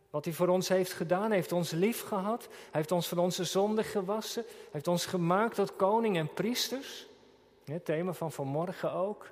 wat 0.10 0.25
hij 0.25 0.34
voor 0.34 0.48
ons 0.48 0.68
heeft 0.68 0.94
gedaan, 0.94 1.32
heeft 1.32 1.51
ons 1.51 1.72
lief 1.72 2.01
gehad, 2.01 2.48
heeft 2.72 2.91
ons 2.91 3.08
van 3.08 3.18
onze 3.18 3.44
zonden 3.44 3.84
gewassen, 3.84 4.46
heeft 4.72 4.88
ons 4.88 5.06
gemaakt 5.06 5.56
tot 5.56 5.75
koning 5.75 6.18
en 6.18 6.34
priesters. 6.34 7.08
Het 7.65 7.86
thema 7.86 8.13
van 8.13 8.32
vanmorgen 8.32 8.94
ook. 8.94 9.32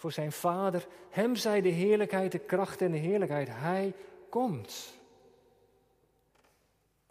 Voor 0.00 0.12
zijn 0.12 0.32
vader, 0.32 0.86
hem 1.10 1.36
zij 1.36 1.60
de 1.60 1.68
heerlijkheid, 1.68 2.32
de 2.32 2.38
kracht 2.38 2.80
en 2.80 2.90
de 2.90 2.98
heerlijkheid. 2.98 3.48
Hij 3.50 3.94
komt. 4.28 4.94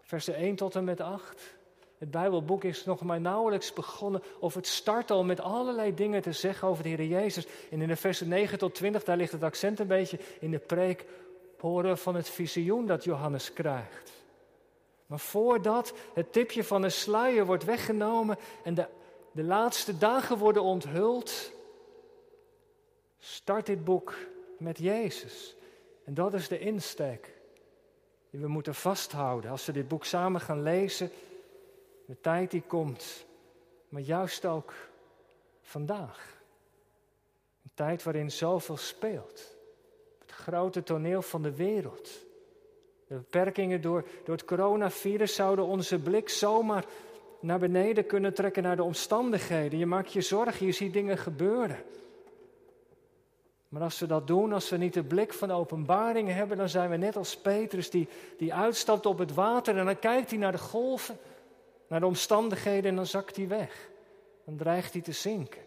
Versen 0.02 0.36
1 0.36 0.56
tot 0.56 0.76
en 0.76 0.84
met 0.84 1.02
8. 1.02 1.58
Het 1.98 2.12
Bijbelboek 2.12 2.64
is 2.64 2.86
nog 2.86 3.02
maar 3.02 3.22
nauwelijks 3.22 3.74
begonnen, 3.74 4.24
of 4.40 4.54
het 4.54 4.68
start 4.68 5.12
al 5.12 5.24
met 5.24 5.42
allerlei 5.42 5.94
dingen 5.94 6.22
te 6.22 6.32
zeggen 6.32 6.68
over 6.68 6.84
de 6.84 6.90
Heer 6.90 7.06
Jezus. 7.06 7.48
En 7.72 7.82
in 7.82 7.88
de 7.88 7.96
versen 7.96 8.28
9 8.28 8.58
tot 8.58 8.76
20, 8.76 9.04
daar 9.04 9.18
ligt 9.18 9.32
het 9.32 9.44
accent 9.44 9.80
een 9.80 9.88
beetje 9.88 10.20
in 10.40 10.52
de 10.52 10.60
preek 10.60 11.06
horen 11.60 11.98
van 11.98 12.16
het 12.16 12.30
visioen 12.30 12.86
dat 12.86 13.04
Johannes 13.04 13.54
krijgt. 13.54 14.12
Maar 15.06 15.20
voordat 15.20 15.94
het 16.14 16.34
tipje 16.34 16.64
van 16.64 16.82
de 16.82 16.90
sluier 16.90 17.46
wordt 17.46 17.66
weggenomen 17.66 18.38
en 18.64 18.74
de, 18.74 18.88
de 19.32 19.44
laatste 19.44 19.98
dagen 19.98 20.38
worden 20.38 20.64
onthuld, 20.64 21.58
start 23.20 23.66
dit 23.66 23.84
boek 23.84 24.16
met 24.58 24.78
Jezus. 24.78 25.56
En 26.04 26.14
dat 26.14 26.34
is 26.34 26.48
de 26.48 26.60
insteek 26.60 27.34
die 28.30 28.40
we 28.40 28.48
moeten 28.48 28.76
vasthouden 28.76 29.52
als 29.52 29.66
we 29.66 29.72
dit 29.72 29.88
boek 29.88 30.06
samen 30.06 30.42
gaan 30.42 30.64
lezen. 30.64 31.12
De 32.06 32.20
tijd 32.22 32.52
die 32.52 32.64
komt, 32.68 33.26
maar 33.90 34.02
juist 34.02 34.46
ook 34.46 34.74
vandaag. 35.62 36.42
Een 37.64 37.72
tijd 37.74 38.04
waarin 38.04 38.32
zoveel 38.32 38.78
speelt 38.78 39.58
grote 40.40 40.84
toneel 40.84 41.22
van 41.22 41.42
de 41.42 41.56
wereld. 41.56 42.10
De 43.08 43.16
beperkingen 43.16 43.82
door, 43.82 44.06
door 44.24 44.36
het 44.36 44.46
coronavirus 44.46 45.36
zouden 45.36 45.66
onze 45.66 46.00
blik 46.00 46.30
zomaar 46.30 46.86
naar 47.40 47.60
beneden 47.60 48.06
kunnen 48.06 48.34
trekken 48.34 48.64
naar 48.64 48.76
de 48.76 48.84
omstandigheden. 48.84 49.80
Je 49.80 49.86
maakt 49.86 50.14
je 50.14 50.22
zorgen, 50.22 50.66
je 50.66 50.72
ziet 50.72 50.94
dingen 50.94 51.18
gebeuren. 51.18 51.78
Maar 53.70 53.82
als 53.82 54.00
we 54.00 54.08
dat 54.08 54.28
doen, 54.28 54.54
als 54.54 54.70
we 54.70 54.78
niet 54.78 54.94
de 54.94 55.04
blik 55.04 55.34
van 55.34 55.52
openbaring 55.52 56.30
hebben, 56.30 56.58
dan 56.58 56.70
zijn 56.70 56.90
we 56.90 56.98
net 56.98 57.16
als 57.16 57.38
Petrus 57.38 57.90
die, 57.90 58.08
die 58.38 58.54
uitstapt 58.54 59.06
op 59.06 59.18
het 59.18 59.34
water 59.34 59.78
en 59.78 59.86
dan 59.86 60.00
kijkt 60.00 60.30
hij 60.30 60.40
naar 60.40 60.52
de 60.52 60.58
golven, 60.58 61.18
naar 61.88 62.00
de 62.00 62.06
omstandigheden 62.06 62.90
en 62.90 62.96
dan 62.96 63.06
zakt 63.06 63.36
hij 63.36 63.48
weg. 63.48 63.90
Dan 64.46 64.56
dreigt 64.56 64.94
hij 64.94 65.02
te 65.02 65.12
zinken. 65.12 65.62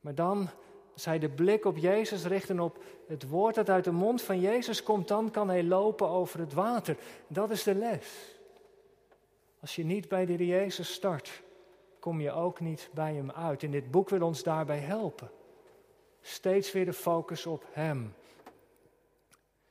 Maar 0.00 0.14
dan 0.14 0.48
als 0.92 1.04
hij 1.04 1.18
de 1.18 1.28
blik 1.28 1.64
op 1.64 1.76
Jezus 1.76 2.24
richt 2.24 2.50
en 2.50 2.60
op 2.60 2.78
het 3.06 3.28
woord 3.28 3.54
dat 3.54 3.70
uit 3.70 3.84
de 3.84 3.92
mond 3.92 4.22
van 4.22 4.40
Jezus 4.40 4.82
komt, 4.82 5.08
dan 5.08 5.30
kan 5.30 5.48
hij 5.48 5.64
lopen 5.64 6.08
over 6.08 6.40
het 6.40 6.52
water. 6.52 6.96
Dat 7.26 7.50
is 7.50 7.62
de 7.62 7.74
les. 7.74 8.36
Als 9.60 9.76
je 9.76 9.84
niet 9.84 10.08
bij 10.08 10.26
de 10.26 10.46
Jezus 10.46 10.92
start, 10.92 11.42
kom 11.98 12.20
je 12.20 12.32
ook 12.32 12.60
niet 12.60 12.90
bij 12.92 13.14
hem 13.14 13.30
uit. 13.30 13.62
En 13.62 13.70
dit 13.70 13.90
boek 13.90 14.08
wil 14.08 14.22
ons 14.22 14.42
daarbij 14.42 14.78
helpen. 14.78 15.30
Steeds 16.22 16.72
weer 16.72 16.84
de 16.84 16.92
focus 16.92 17.46
op 17.46 17.64
hem. 17.72 18.14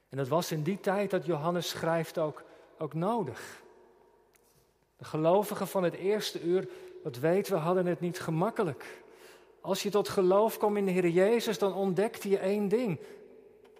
En 0.09 0.17
dat 0.17 0.27
was 0.27 0.51
in 0.51 0.63
die 0.63 0.79
tijd 0.79 1.09
dat 1.09 1.25
Johannes 1.25 1.69
schrijft 1.69 2.17
ook, 2.17 2.43
ook 2.77 2.93
nodig. 2.93 3.61
De 4.97 5.05
gelovigen 5.05 5.67
van 5.67 5.83
het 5.83 5.93
eerste 5.93 6.41
uur, 6.41 6.67
dat 7.03 7.17
weten 7.17 7.53
we, 7.53 7.59
hadden 7.59 7.85
het 7.85 7.99
niet 7.99 8.19
gemakkelijk. 8.19 9.01
Als 9.61 9.83
je 9.83 9.89
tot 9.89 10.09
geloof 10.09 10.57
kwam 10.57 10.77
in 10.77 10.85
de 10.85 10.91
Heer 10.91 11.07
Jezus, 11.07 11.57
dan 11.57 11.73
ontdekte 11.73 12.29
je 12.29 12.37
één 12.37 12.67
ding. 12.67 12.99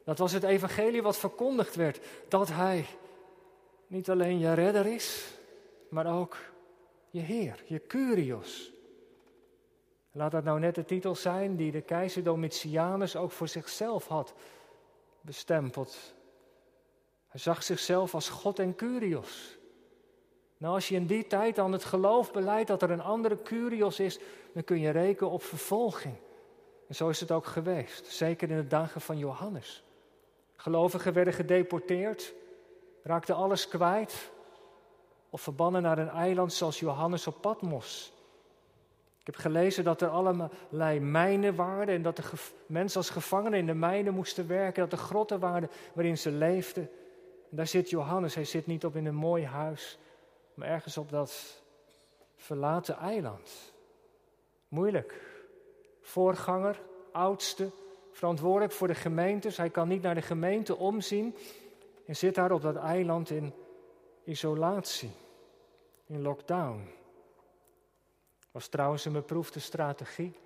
Dat 0.04 0.18
was 0.18 0.32
het 0.32 0.44
evangelie 0.44 1.02
wat 1.02 1.18
verkondigd 1.18 1.76
werd. 1.76 2.00
Dat 2.28 2.48
Hij 2.48 2.86
niet 3.88 4.10
alleen 4.10 4.40
je 4.40 4.54
redder 4.54 4.86
is, 4.86 5.38
maar 5.90 6.20
ook 6.20 6.38
je 7.10 7.20
Heer, 7.20 7.64
je 7.66 7.88
Curios. 7.88 8.72
Laat 10.12 10.32
dat 10.32 10.44
nou 10.44 10.60
net 10.60 10.76
de 10.76 10.86
titel 10.86 11.16
zijn 11.16 11.56
die 11.56 11.72
de 11.72 11.82
keizer 11.82 12.24
Domitianus 12.24 13.16
ook 13.16 13.32
voor 13.32 13.48
zichzelf 13.48 14.08
had 14.08 14.34
bestempeld. 15.22 16.14
Hij 17.28 17.40
zag 17.40 17.64
zichzelf 17.64 18.14
als 18.14 18.30
God 18.30 18.60
en 18.60 18.76
Curios. 18.76 19.58
Nou, 20.58 20.74
als 20.74 20.88
je 20.88 20.96
in 20.96 21.06
die 21.06 21.28
tijd 21.28 21.56
dan 21.56 21.72
het 21.72 21.84
geloof 21.84 22.32
beleidt 22.32 22.68
dat 22.68 22.82
er 22.82 22.92
een 22.92 23.02
andere 23.02 23.42
Curios 23.42 24.00
is, 24.00 24.20
dan 24.54 24.64
kun 24.64 24.80
je 24.80 24.90
rekenen 24.90 25.32
op 25.32 25.44
vervolging. 25.44 26.16
En 26.88 26.96
zo 26.96 27.10
is 27.10 27.20
het 27.20 27.32
ook 27.32 27.46
geweest, 27.46 28.06
zeker 28.06 28.50
in 28.50 28.58
de 28.58 28.68
dagen 28.68 29.02
van 29.02 29.18
Johannes. 29.18 29.84
Gelovigen 30.56 31.14
werden 31.14 31.34
gedeporteerd, 31.34 32.34
raakten 33.04 33.36
alles 33.36 33.68
kwijt 33.68 34.32
of 35.30 35.42
verbannen 35.42 35.82
naar 35.82 35.98
een 35.98 36.10
eiland 36.10 36.54
zoals 36.54 36.80
Johannes 36.80 37.28
op 37.28 37.42
Patmos. 37.42 38.14
Ik 39.22 39.28
heb 39.28 39.36
gelezen 39.36 39.84
dat 39.84 40.02
er 40.02 40.08
allerlei 40.08 41.00
mijnen 41.00 41.56
waren 41.56 41.88
en 41.88 42.02
dat 42.02 42.16
de 42.16 42.24
mensen 42.66 42.98
als 42.98 43.10
gevangenen 43.10 43.60
in 43.60 43.66
de 43.66 43.74
mijnen 43.74 44.14
moesten 44.14 44.48
werken, 44.48 44.90
dat 44.90 45.00
er 45.00 45.06
grotten 45.06 45.40
waren 45.40 45.70
waarin 45.94 46.18
ze 46.18 46.32
leefden. 46.32 46.90
En 47.50 47.58
daar 47.58 47.68
zit 47.68 47.90
Johannes, 47.90 48.36
hij 48.36 48.46
zit 48.46 48.68
niet 48.68 48.86
op 48.86 48.96
in 48.96 49.06
een 49.06 49.16
mooi 49.16 49.46
huis, 49.46 50.00
maar 50.54 50.68
ergens 50.68 50.98
op 50.98 51.10
dat 51.10 51.64
verlaten 52.36 52.98
eiland. 52.98 53.74
Moeilijk. 54.68 55.22
Voorganger, 56.02 56.82
oudste, 57.12 57.72
verantwoordelijk 58.12 58.74
voor 58.74 58.88
de 58.88 58.96
gemeentes. 58.96 59.58
Hij 59.58 59.70
kan 59.70 59.88
niet 59.88 60.02
naar 60.02 60.16
de 60.16 60.22
gemeente 60.22 60.78
omzien 60.78 61.36
en 62.06 62.16
zit 62.16 62.36
daar 62.36 62.52
op 62.52 62.62
dat 62.62 62.76
eiland 62.76 63.30
in 63.30 63.54
isolatie, 64.24 65.12
in 66.06 66.22
lockdown. 66.22 67.00
Was 68.52 68.68
trouwens 68.68 69.06
een 69.06 69.14
beproefde 69.14 69.60
strategie. 69.60 70.40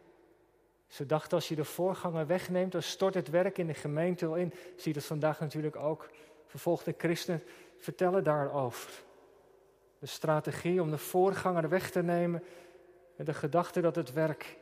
Ze 0.88 1.06
dachten 1.06 1.38
als 1.38 1.48
je 1.48 1.56
de 1.56 1.64
voorganger 1.64 2.28
wegneemt, 2.28 2.72
dan 2.72 2.82
stort 2.82 3.14
het 3.14 3.30
werk 3.30 3.58
in 3.58 3.68
de 3.68 3.74
gemeente 3.74 4.26
wel 4.26 4.36
in. 4.36 4.54
Zie 4.76 4.94
dat 4.94 5.04
vandaag 5.04 5.40
natuurlijk 5.40 5.76
ook. 5.76 6.10
Vervolgde 6.46 6.96
christenen 6.98 7.44
vertellen 7.78 8.24
daarover. 8.24 8.92
De 10.00 10.06
strategie 10.06 10.82
om 10.82 10.90
de 10.90 10.98
voorganger 10.98 11.70
weg 11.70 11.92
te 11.92 12.04
nemen 12.04 12.44
met 13.16 13.26
de 13.26 13.34
gedachte 13.34 13.82
dat 13.82 13.96
het 13.96 14.14
werk 14.14 14.58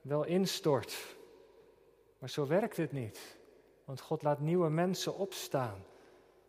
wel 0.00 0.24
instort. 0.24 1.16
Maar 2.18 2.30
zo 2.30 2.46
werkt 2.46 2.76
het 2.76 2.92
niet. 2.92 3.36
Want 3.84 4.00
God 4.00 4.22
laat 4.22 4.40
nieuwe 4.40 4.68
mensen 4.68 5.16
opstaan. 5.16 5.84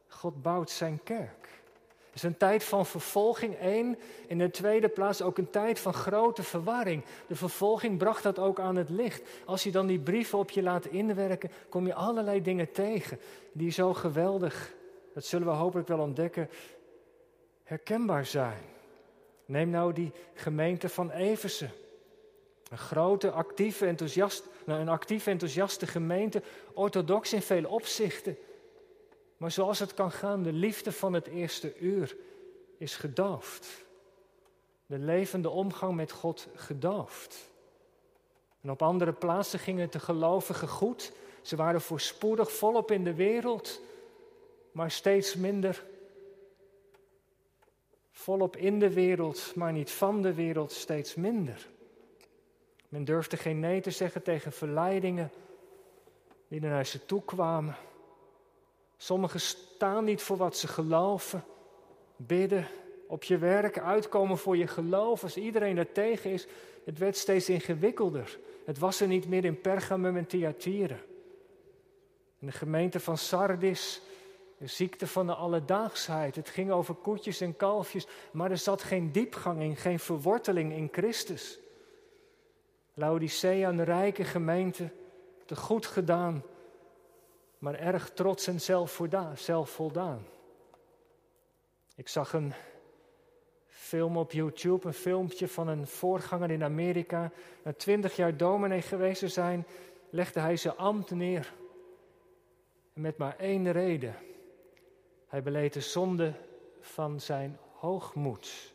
God 0.08 0.42
bouwt 0.42 0.70
zijn 0.70 1.04
kerk. 1.04 1.59
Is 2.20 2.26
een 2.26 2.38
tijd 2.38 2.64
van 2.64 2.86
vervolging, 2.86 3.56
één. 3.56 3.98
In 4.28 4.38
de 4.38 4.50
tweede 4.50 4.90
plaats 4.90 5.22
ook 5.22 5.38
een 5.38 5.50
tijd 5.50 5.80
van 5.80 5.94
grote 5.94 6.44
verwarring. 6.44 7.04
De 7.28 7.36
vervolging 7.36 7.98
bracht 7.98 8.24
dat 8.24 8.40
ook 8.40 8.60
aan 8.60 8.76
het 8.76 8.90
licht. 8.90 9.22
Als 9.46 9.64
je 9.64 9.72
dan 9.72 9.88
die 9.88 10.00
brieven 10.00 10.40
op 10.40 10.50
je 10.50 10.62
laat 10.62 10.86
inwerken, 10.86 11.52
kom 11.70 11.86
je 11.86 11.94
allerlei 11.94 12.42
dingen 12.42 12.72
tegen 12.72 13.20
die 13.52 13.72
zo 13.72 13.94
geweldig, 13.94 14.74
dat 15.14 15.26
zullen 15.26 15.48
we 15.48 15.54
hopelijk 15.54 15.88
wel 15.88 16.00
ontdekken, 16.00 16.50
herkenbaar 17.64 18.26
zijn. 18.26 18.64
Neem 19.46 19.70
nou 19.70 19.94
die 19.94 20.12
gemeente 20.34 20.90
van 20.90 21.12
Eversen. 21.12 21.72
Een 22.72 22.78
grote, 22.78 23.32
actieve, 23.32 23.86
enthousiast, 23.86 24.44
een 24.66 24.90
actieve, 24.90 25.30
enthousiaste 25.30 25.88
gemeente, 25.88 26.42
orthodox 26.74 27.34
in 27.34 27.42
vele 27.42 27.68
opzichten. 27.70 28.38
Maar 29.40 29.52
zoals 29.52 29.80
het 29.80 29.94
kan 29.94 30.12
gaan, 30.12 30.44
de 30.44 30.54
liefde 30.54 30.92
van 30.92 31.14
het 31.14 31.28
eerste 31.28 31.78
uur 31.80 32.18
is 32.78 32.96
gedoofd. 32.96 33.86
De 34.86 34.98
levende 34.98 35.50
omgang 35.50 35.96
met 35.96 36.12
God 36.12 36.48
gedoofd. 36.56 37.50
En 38.62 38.72
op 38.72 38.82
andere 38.82 39.14
plaatsen 39.14 39.60
gingen 39.60 39.92
de 39.92 40.00
gelovigen 40.00 40.68
goed. 40.68 41.12
Ze 41.42 41.56
waren 41.56 41.82
voorspoedig 41.82 42.52
volop 42.52 42.92
in 42.92 43.04
de 43.04 43.14
wereld, 43.14 43.82
maar 44.72 44.92
steeds 44.92 45.36
minder. 45.36 45.86
Volop 48.12 48.56
in 48.56 48.80
de 48.80 48.94
wereld, 48.94 49.56
maar 49.56 49.72
niet 49.72 49.92
van 49.92 50.22
de 50.22 50.34
wereld, 50.34 50.72
steeds 50.72 51.16
minder. 51.16 51.68
Men 52.90 53.06
durfde 53.06 53.38
geen 53.38 53.60
nee 53.60 53.82
te 53.82 53.92
zeggen 53.92 54.24
tegen 54.24 54.52
verleidingen 54.52 55.32
die 56.48 56.62
naar 56.62 56.86
ze 56.86 57.06
toe 57.06 57.24
kwamen. 57.26 57.76
Sommigen 59.02 59.40
staan 59.40 60.04
niet 60.04 60.22
voor 60.22 60.38
wat 60.38 60.58
ze 60.58 60.68
geloven, 60.68 61.44
bidden, 62.16 62.68
op 63.08 63.24
je 63.24 63.38
werk, 63.38 63.80
uitkomen 63.80 64.38
voor 64.38 64.58
je 64.58 64.68
geloof. 64.68 65.24
Als 65.24 65.38
iedereen 65.38 65.78
er 65.78 65.92
tegen 65.92 66.32
is, 66.32 66.48
het 66.86 66.98
werd 66.98 67.18
steeds 67.18 67.50
ingewikkelder. 67.50 68.40
Het 68.66 68.80
was 68.80 69.02
er 69.02 69.08
niet 69.08 69.28
meer 69.28 69.46
in 69.46 69.62
Pergamum 69.62 70.18
en 70.18 70.26
Thyatira. 70.28 70.98
In 72.40 72.48
de 72.48 72.52
gemeente 72.52 73.00
van 73.00 73.18
Sardis, 73.18 74.02
de 74.58 74.68
ziekte 74.68 75.08
van 75.08 75.26
de 75.28 75.34
alledaagsheid. 75.34 76.36
Het 76.36 76.50
ging 76.50 76.72
over 76.72 76.96
koetjes 76.96 77.42
en 77.42 77.56
kalfjes, 77.56 78.08
maar 78.32 78.52
er 78.52 78.58
zat 78.58 78.84
geen 78.84 79.12
diepgang 79.12 79.62
in, 79.62 79.76
geen 79.76 80.00
verworteling 80.00 80.74
in 80.74 80.90
Christus. 80.92 81.60
Laodicea, 82.94 83.70
een 83.70 83.84
rijke 83.84 84.24
gemeente, 84.24 84.90
te 85.46 85.56
goed 85.56 85.86
gedaan, 85.86 86.44
maar 87.60 87.76
erg 87.76 88.10
trots 88.10 88.48
en 88.48 88.62
zelfvoldaan. 89.36 90.26
Ik 91.96 92.08
zag 92.08 92.34
een 92.34 92.54
film 93.68 94.18
op 94.18 94.32
YouTube, 94.32 94.88
een 94.88 94.94
filmpje 94.94 95.48
van 95.48 95.68
een 95.68 95.88
voorganger 95.88 96.52
in 96.52 96.64
Amerika. 96.64 97.32
Na 97.64 97.74
twintig 97.74 98.16
jaar 98.16 98.38
dominee 98.38 98.82
geweest 98.82 99.20
te 99.20 99.28
zijn, 99.28 99.66
legde 100.10 100.40
hij 100.40 100.58
zijn 100.58 100.78
ambt 100.78 101.12
neer. 101.12 101.54
En 102.94 103.02
met 103.02 103.18
maar 103.18 103.36
één 103.38 103.72
reden. 103.72 104.16
Hij 105.28 105.44
beleed 105.44 105.74
de 105.74 105.82
zonde 105.82 106.34
van 106.80 107.20
zijn 107.20 107.58
hoogmoed. 107.74 108.74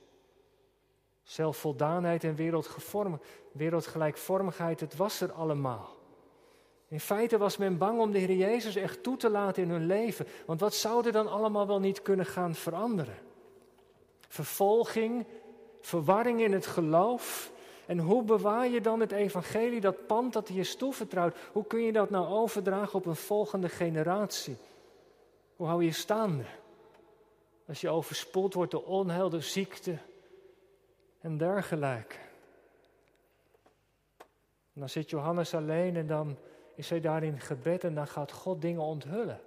Zelfvoldaanheid 1.23 2.25
en 2.25 2.35
wereldgelijkvormigheid, 3.53 4.81
het 4.81 4.97
was 4.97 5.21
er 5.21 5.33
allemaal. 5.33 5.94
In 6.95 7.01
feite 7.01 7.39
was 7.39 7.57
men 7.57 7.79
bang 7.79 8.01
om 8.01 8.13
de 8.13 8.19
Heer 8.19 8.37
Jezus 8.37 8.77
echt 8.77 9.03
toe 9.03 9.17
te 9.17 9.31
laten 9.31 9.63
in 9.63 9.71
hun 9.71 9.87
leven. 9.87 10.27
Want 10.47 10.61
wat 10.61 10.75
zou 10.75 11.07
er 11.07 11.13
dan 11.13 11.29
allemaal 11.29 11.67
wel 11.67 11.81
niet 11.81 12.03
kunnen 12.03 12.27
gaan 12.27 12.55
veranderen? 12.55 13.15
Vervolging, 14.29 15.27
verwarring 15.81 16.41
in 16.41 16.53
het 16.53 16.67
geloof. 16.67 17.53
En 17.87 17.99
hoe 17.99 18.23
bewaar 18.23 18.69
je 18.69 18.81
dan 18.81 19.01
het 19.01 19.13
evangelie, 19.13 19.81
dat 19.81 20.07
pand 20.07 20.33
dat 20.33 20.49
hij 20.49 20.57
is 20.57 20.77
toevertrouwd? 20.77 21.37
Hoe 21.53 21.67
kun 21.67 21.81
je 21.81 21.93
dat 21.93 22.11
nou 22.11 22.27
overdragen 22.27 22.95
op 22.95 23.07
een 23.07 23.17
volgende 23.17 23.69
generatie? 23.69 24.57
Hoe 25.57 25.67
hou 25.67 25.85
je 25.85 25.93
staande? 25.93 26.45
Als 27.69 27.81
je 27.81 27.89
overspoeld 27.89 28.55
wordt 28.55 28.71
door 28.71 28.85
onheil, 28.85 29.31
door 29.31 29.43
ziekte 29.43 29.99
en 31.21 31.37
dergelijke. 31.37 32.17
En 34.73 34.81
dan 34.81 34.89
zit 34.89 35.11
Johannes 35.11 35.55
alleen 35.55 35.97
en 35.97 36.07
dan 36.07 36.37
is 36.75 36.91
hij 36.91 37.01
daarin 37.01 37.41
gebed 37.41 37.85
en 37.85 37.95
dan 37.95 38.07
gaat 38.07 38.33
God 38.33 38.61
dingen 38.61 38.83
onthullen. 38.83 39.41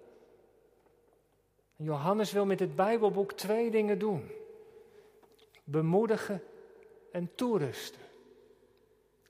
En 1.75 1.85
Johannes 1.85 2.31
wil 2.31 2.45
met 2.45 2.57
dit 2.57 2.75
Bijbelboek 2.75 3.31
twee 3.31 3.71
dingen 3.71 3.99
doen: 3.99 4.31
bemoedigen 5.63 6.41
en 7.11 7.31
toerusten. 7.35 8.01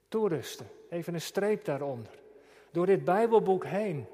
Toerusten, 0.08 0.68
even 0.90 1.14
een 1.14 1.22
streep 1.22 1.66
daaronder. 1.66 2.14
Door 2.72 2.86
dit 2.86 3.04
Bijbelboek 3.04 3.66
heen. 3.66 4.06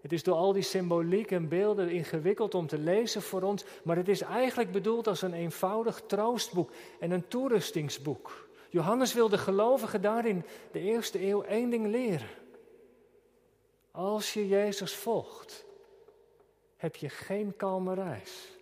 Het 0.00 0.12
is 0.12 0.22
door 0.22 0.34
al 0.34 0.52
die 0.52 0.62
symboliek 0.62 1.30
en 1.30 1.48
beelden 1.48 1.90
ingewikkeld 1.90 2.54
om 2.54 2.66
te 2.66 2.78
lezen 2.78 3.22
voor 3.22 3.42
ons, 3.42 3.64
maar 3.84 3.96
het 3.96 4.08
is 4.08 4.20
eigenlijk 4.20 4.72
bedoeld 4.72 5.06
als 5.06 5.22
een 5.22 5.34
eenvoudig 5.34 6.02
troostboek 6.06 6.70
en 7.00 7.10
een 7.10 7.28
toerustingsboek. 7.28 8.48
Johannes 8.70 9.14
wil 9.14 9.28
de 9.28 9.38
gelovigen 9.38 10.02
daarin 10.02 10.44
de 10.72 10.80
eerste 10.80 11.26
eeuw 11.26 11.42
één 11.42 11.70
ding 11.70 11.86
leren. 11.86 12.28
Als 13.92 14.32
je 14.32 14.48
Jezus 14.48 14.94
volgt, 14.94 15.64
heb 16.76 16.96
je 16.96 17.08
geen 17.08 17.56
kalme 17.56 17.94
reis. 17.94 18.58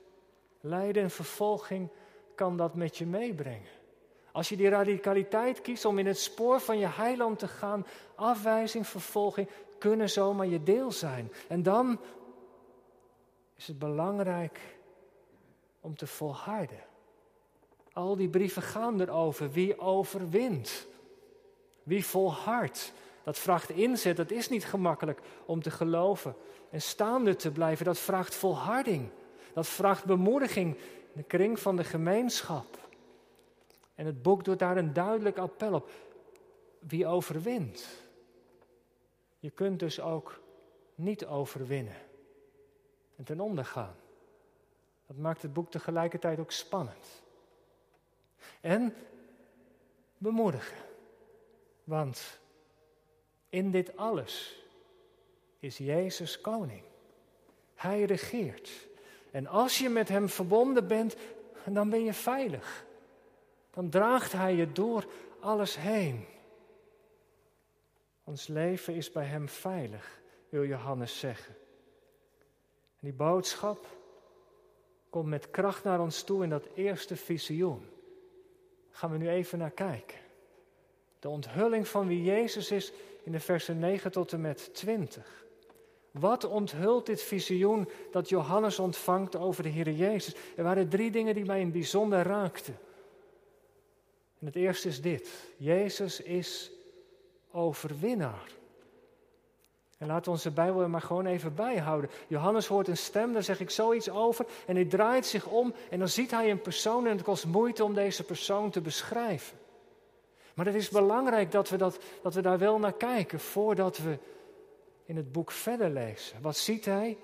Lijden 0.60 1.02
en 1.02 1.10
vervolging 1.10 1.88
kan 2.34 2.56
dat 2.56 2.74
met 2.74 2.96
je 2.96 3.06
meebrengen. 3.06 3.78
Als 4.32 4.48
je 4.48 4.56
die 4.56 4.68
radicaliteit 4.68 5.60
kiest 5.60 5.84
om 5.84 5.98
in 5.98 6.06
het 6.06 6.18
spoor 6.18 6.60
van 6.60 6.78
je 6.78 6.86
heiland 6.86 7.38
te 7.38 7.48
gaan, 7.48 7.86
afwijzing, 8.14 8.86
vervolging 8.86 9.48
kunnen 9.78 10.10
zomaar 10.10 10.46
je 10.46 10.62
deel 10.62 10.92
zijn. 10.92 11.32
En 11.48 11.62
dan 11.62 12.00
is 13.56 13.66
het 13.66 13.78
belangrijk 13.78 14.60
om 15.80 15.96
te 15.96 16.06
volharden. 16.06 16.84
Al 17.92 18.16
die 18.16 18.28
brieven 18.28 18.62
gaan 18.62 19.00
erover. 19.00 19.50
Wie 19.50 19.78
overwint? 19.78 20.86
Wie 21.82 22.04
volhardt? 22.04 22.92
Dat 23.22 23.38
vraagt 23.38 23.70
inzet, 23.70 24.16
dat 24.16 24.30
is 24.30 24.48
niet 24.48 24.64
gemakkelijk 24.64 25.20
om 25.44 25.62
te 25.62 25.70
geloven 25.70 26.34
en 26.70 26.82
staande 26.82 27.36
te 27.36 27.50
blijven. 27.50 27.84
Dat 27.84 27.98
vraagt 27.98 28.34
volharding. 28.34 29.08
Dat 29.52 29.66
vraagt 29.66 30.04
bemoediging 30.04 30.76
in 30.76 31.12
de 31.12 31.22
kring 31.22 31.60
van 31.60 31.76
de 31.76 31.84
gemeenschap. 31.84 32.78
En 33.94 34.06
het 34.06 34.22
boek 34.22 34.44
doet 34.44 34.58
daar 34.58 34.76
een 34.76 34.92
duidelijk 34.92 35.38
appel 35.38 35.74
op. 35.74 35.90
Wie 36.78 37.06
overwint? 37.06 37.86
Je 39.38 39.50
kunt 39.50 39.78
dus 39.78 40.00
ook 40.00 40.40
niet 40.94 41.26
overwinnen 41.26 41.96
en 43.16 43.24
ten 43.24 43.40
onder 43.40 43.64
gaan. 43.64 43.94
Dat 45.06 45.16
maakt 45.16 45.42
het 45.42 45.52
boek 45.52 45.70
tegelijkertijd 45.70 46.38
ook 46.38 46.52
spannend. 46.52 47.22
En 48.60 48.94
bemoedigen. 50.18 50.76
Want 51.84 52.40
in 53.50 53.70
dit 53.70 53.96
alles 53.96 54.62
is 55.58 55.78
Jezus 55.78 56.40
koning. 56.40 56.82
Hij 57.74 58.04
regeert. 58.04 58.70
En 59.30 59.46
als 59.46 59.78
je 59.78 59.88
met 59.88 60.08
Hem 60.08 60.28
verbonden 60.28 60.86
bent, 60.86 61.16
dan 61.64 61.90
ben 61.90 62.04
je 62.04 62.12
veilig. 62.12 62.84
Dan 63.70 63.90
draagt 63.90 64.32
Hij 64.32 64.54
je 64.54 64.72
door 64.72 65.06
alles 65.40 65.76
heen. 65.76 66.26
Ons 68.24 68.46
leven 68.46 68.94
is 68.94 69.12
bij 69.12 69.24
Hem 69.24 69.48
veilig, 69.48 70.20
wil 70.48 70.64
Johannes 70.64 71.18
zeggen. 71.18 71.54
En 73.00 73.06
die 73.06 73.12
boodschap 73.12 73.86
komt 75.10 75.26
met 75.26 75.50
kracht 75.50 75.84
naar 75.84 76.00
ons 76.00 76.22
toe 76.22 76.42
in 76.42 76.50
dat 76.50 76.66
eerste 76.74 77.16
visioen. 77.16 77.88
gaan 78.90 79.10
we 79.10 79.18
nu 79.18 79.28
even 79.28 79.58
naar 79.58 79.70
kijken. 79.70 80.18
De 81.18 81.28
onthulling 81.28 81.88
van 81.88 82.06
wie 82.06 82.22
Jezus 82.22 82.70
is 82.70 82.92
in 83.22 83.32
de 83.32 83.40
versen 83.40 83.78
9 83.78 84.12
tot 84.12 84.32
en 84.32 84.40
met 84.40 84.74
20. 84.74 85.44
Wat 86.10 86.44
onthult 86.44 87.06
dit 87.06 87.22
visioen 87.22 87.88
dat 88.10 88.28
Johannes 88.28 88.78
ontvangt 88.78 89.36
over 89.36 89.62
de 89.62 89.68
Heer 89.68 89.90
Jezus? 89.90 90.34
Er 90.56 90.64
waren 90.64 90.88
drie 90.88 91.10
dingen 91.10 91.34
die 91.34 91.44
mij 91.44 91.58
in 91.58 91.64
het 91.64 91.72
bijzonder 91.72 92.22
raakten. 92.22 92.78
En 94.38 94.46
het 94.46 94.56
eerste 94.56 94.88
is 94.88 95.00
dit: 95.00 95.28
Jezus 95.56 96.20
is 96.20 96.70
overwinnaar. 97.50 98.58
En 99.98 100.06
laten 100.06 100.24
we 100.24 100.30
onze 100.30 100.50
Bijbel 100.50 100.82
er 100.82 100.90
maar 100.90 101.00
gewoon 101.00 101.26
even 101.26 101.54
bijhouden. 101.54 102.10
Johannes 102.26 102.66
hoort 102.66 102.88
een 102.88 102.96
stem, 102.96 103.32
daar 103.32 103.42
zeg 103.42 103.60
ik 103.60 103.70
zoiets 103.70 104.10
over. 104.10 104.46
En 104.66 104.74
hij 104.74 104.84
draait 104.84 105.26
zich 105.26 105.46
om 105.46 105.74
en 105.90 105.98
dan 105.98 106.08
ziet 106.08 106.30
hij 106.30 106.50
een 106.50 106.60
persoon 106.60 107.06
en 107.06 107.12
het 107.12 107.22
kost 107.22 107.46
moeite 107.46 107.84
om 107.84 107.94
deze 107.94 108.24
persoon 108.24 108.70
te 108.70 108.80
beschrijven. 108.80 109.58
Maar 110.60 110.68
het 110.68 110.78
is 110.78 110.88
belangrijk 110.88 111.50
dat 111.50 111.68
we, 111.68 111.76
dat, 111.76 111.98
dat 112.22 112.34
we 112.34 112.40
daar 112.40 112.58
wel 112.58 112.78
naar 112.78 112.92
kijken 112.92 113.40
voordat 113.40 113.98
we 113.98 114.18
in 115.04 115.16
het 115.16 115.32
boek 115.32 115.50
verder 115.50 115.90
lezen. 115.90 116.42
Wat 116.42 116.56
ziet 116.56 116.84
hij? 116.84 117.18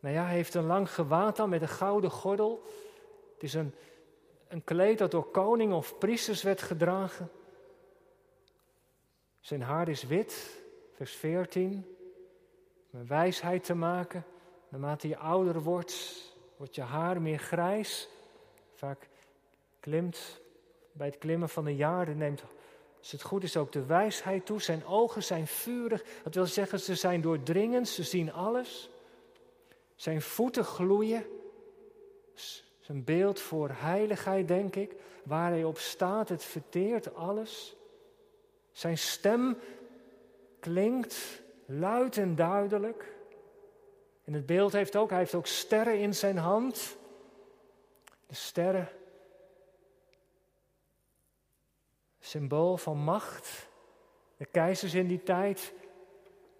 Nou 0.00 0.14
ja, 0.14 0.24
hij 0.24 0.34
heeft 0.34 0.54
een 0.54 0.66
lang 0.66 0.90
gewaad 0.90 1.38
aan 1.38 1.48
met 1.48 1.62
een 1.62 1.68
gouden 1.68 2.10
gordel. 2.10 2.62
Het 3.34 3.42
is 3.42 3.54
een, 3.54 3.74
een 4.48 4.64
kleed 4.64 4.98
dat 4.98 5.10
door 5.10 5.30
koningen 5.30 5.76
of 5.76 5.98
priesters 5.98 6.42
werd 6.42 6.62
gedragen. 6.62 7.30
Zijn 9.40 9.62
haar 9.62 9.88
is 9.88 10.02
wit, 10.02 10.62
vers 10.92 11.12
14. 11.12 11.96
Om 12.92 13.06
wijsheid 13.06 13.64
te 13.64 13.74
maken. 13.74 14.24
Naarmate 14.68 15.08
je 15.08 15.18
ouder 15.18 15.62
wordt, 15.62 16.22
wordt 16.56 16.74
je 16.74 16.82
haar 16.82 17.22
meer 17.22 17.38
grijs. 17.38 18.08
Vaak 18.74 19.08
klimt 19.80 20.44
bij 20.96 21.06
het 21.06 21.18
klimmen 21.18 21.48
van 21.48 21.64
de 21.64 21.76
jaren 21.76 22.16
neemt, 22.16 22.42
als 22.98 23.12
het 23.12 23.22
goed 23.22 23.42
is, 23.42 23.56
ook 23.56 23.72
de 23.72 23.84
wijsheid 23.84 24.46
toe. 24.46 24.60
Zijn 24.60 24.84
ogen 24.84 25.22
zijn 25.22 25.46
vurig. 25.46 26.04
Dat 26.22 26.34
wil 26.34 26.46
zeggen, 26.46 26.80
ze 26.80 26.94
zijn 26.94 27.20
doordringend, 27.20 27.88
ze 27.88 28.02
zien 28.02 28.32
alles. 28.32 28.90
Zijn 29.94 30.22
voeten 30.22 30.64
gloeien. 30.64 31.24
Zijn 32.80 33.04
beeld 33.04 33.40
voor 33.40 33.70
heiligheid, 33.72 34.48
denk 34.48 34.76
ik. 34.76 34.94
Waar 35.24 35.50
hij 35.50 35.64
op 35.64 35.78
staat, 35.78 36.28
het 36.28 36.44
verteert 36.44 37.14
alles. 37.14 37.76
Zijn 38.72 38.98
stem 38.98 39.58
klinkt 40.60 41.42
luid 41.66 42.16
en 42.16 42.34
duidelijk. 42.34 43.14
En 44.24 44.32
het 44.32 44.46
beeld 44.46 44.72
heeft 44.72 44.96
ook, 44.96 45.10
hij 45.10 45.18
heeft 45.18 45.34
ook 45.34 45.46
sterren 45.46 45.98
in 45.98 46.14
zijn 46.14 46.36
hand. 46.36 46.96
De 48.26 48.34
sterren 48.34 48.88
symbool 52.26 52.76
van 52.76 52.96
macht. 52.96 53.68
De 54.36 54.44
keizers 54.44 54.94
in 54.94 55.06
die 55.06 55.22
tijd 55.22 55.72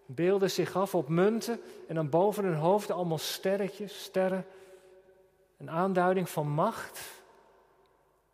beelden 0.07 0.51
zich 0.51 0.77
af 0.77 0.95
op 0.95 1.09
munten 1.09 1.61
en 1.89 1.95
dan 1.95 2.09
boven 2.09 2.45
hun 2.45 2.55
hoofd 2.55 2.91
allemaal 2.91 3.19
sterretjes, 3.19 4.03
sterren. 4.03 4.47
Een 5.57 5.71
aanduiding 5.71 6.29
van 6.29 6.49
macht. 6.49 7.01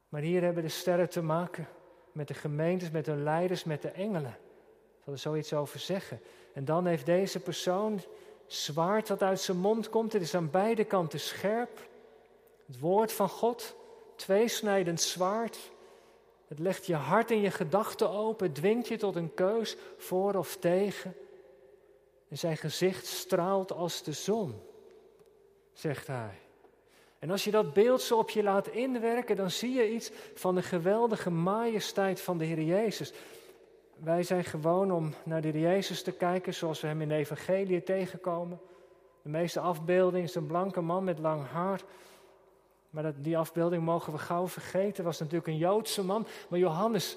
Maar 0.08 0.20
hier 0.20 0.42
hebben 0.42 0.62
de 0.62 0.68
sterren 0.68 1.08
te 1.08 1.22
maken 1.22 1.68
met 2.12 2.28
de 2.28 2.34
gemeentes, 2.34 2.90
met 2.90 3.06
hun 3.06 3.22
leiders, 3.22 3.64
met 3.64 3.82
de 3.82 3.88
engelen. 3.90 4.36
Ik 4.98 5.04
zal 5.04 5.12
er 5.12 5.18
zoiets 5.18 5.52
over 5.52 5.78
zeggen. 5.78 6.20
En 6.54 6.64
dan 6.64 6.86
heeft 6.86 7.06
deze 7.06 7.40
persoon 7.40 8.00
zwaard 8.46 9.06
dat 9.06 9.22
uit 9.22 9.40
zijn 9.40 9.58
mond 9.58 9.88
komt. 9.88 10.12
Het 10.12 10.22
is 10.22 10.34
aan 10.34 10.50
beide 10.50 10.84
kanten 10.84 11.20
scherp. 11.20 11.88
Het 12.66 12.78
woord 12.78 13.12
van 13.12 13.28
God, 13.28 13.76
tweesnijdend 14.16 15.00
zwaard. 15.00 15.71
Het 16.52 16.60
legt 16.60 16.86
je 16.86 16.94
hart 16.94 17.30
en 17.30 17.40
je 17.40 17.50
gedachten 17.50 18.10
open, 18.10 18.52
dwingt 18.52 18.88
je 18.88 18.96
tot 18.96 19.16
een 19.16 19.34
keus 19.34 19.76
voor 19.96 20.34
of 20.34 20.56
tegen. 20.56 21.14
En 22.28 22.38
zijn 22.38 22.56
gezicht 22.56 23.06
straalt 23.06 23.72
als 23.72 24.02
de 24.02 24.12
zon, 24.12 24.54
zegt 25.72 26.06
hij. 26.06 26.38
En 27.18 27.30
als 27.30 27.44
je 27.44 27.50
dat 27.50 27.72
beeld 27.72 28.00
zo 28.00 28.18
op 28.18 28.30
je 28.30 28.42
laat 28.42 28.68
inwerken, 28.68 29.36
dan 29.36 29.50
zie 29.50 29.72
je 29.72 29.92
iets 29.92 30.10
van 30.34 30.54
de 30.54 30.62
geweldige 30.62 31.30
majesteit 31.30 32.20
van 32.20 32.38
de 32.38 32.44
Heer 32.44 32.62
Jezus. 32.62 33.12
Wij 33.96 34.22
zijn 34.22 34.44
gewoon 34.44 34.92
om 34.92 35.14
naar 35.24 35.40
de 35.40 35.48
Heer 35.48 35.60
Jezus 35.60 36.02
te 36.02 36.12
kijken 36.12 36.54
zoals 36.54 36.80
we 36.80 36.86
hem 36.86 37.00
in 37.00 37.08
de 37.08 37.14
Evangelie 37.14 37.82
tegenkomen. 37.82 38.60
De 39.22 39.28
meeste 39.28 39.60
afbeelding 39.60 40.24
is 40.24 40.34
een 40.34 40.46
blanke 40.46 40.80
man 40.80 41.04
met 41.04 41.18
lang 41.18 41.46
haar 41.46 41.82
maar 42.92 43.02
dat, 43.02 43.14
die 43.24 43.38
afbeelding 43.38 43.84
mogen 43.84 44.12
we 44.12 44.18
gauw 44.18 44.48
vergeten. 44.48 45.04
was 45.04 45.18
natuurlijk 45.18 45.46
een 45.46 45.56
Joodse 45.56 46.04
man. 46.04 46.26
Maar 46.48 46.58
Johannes 46.58 47.16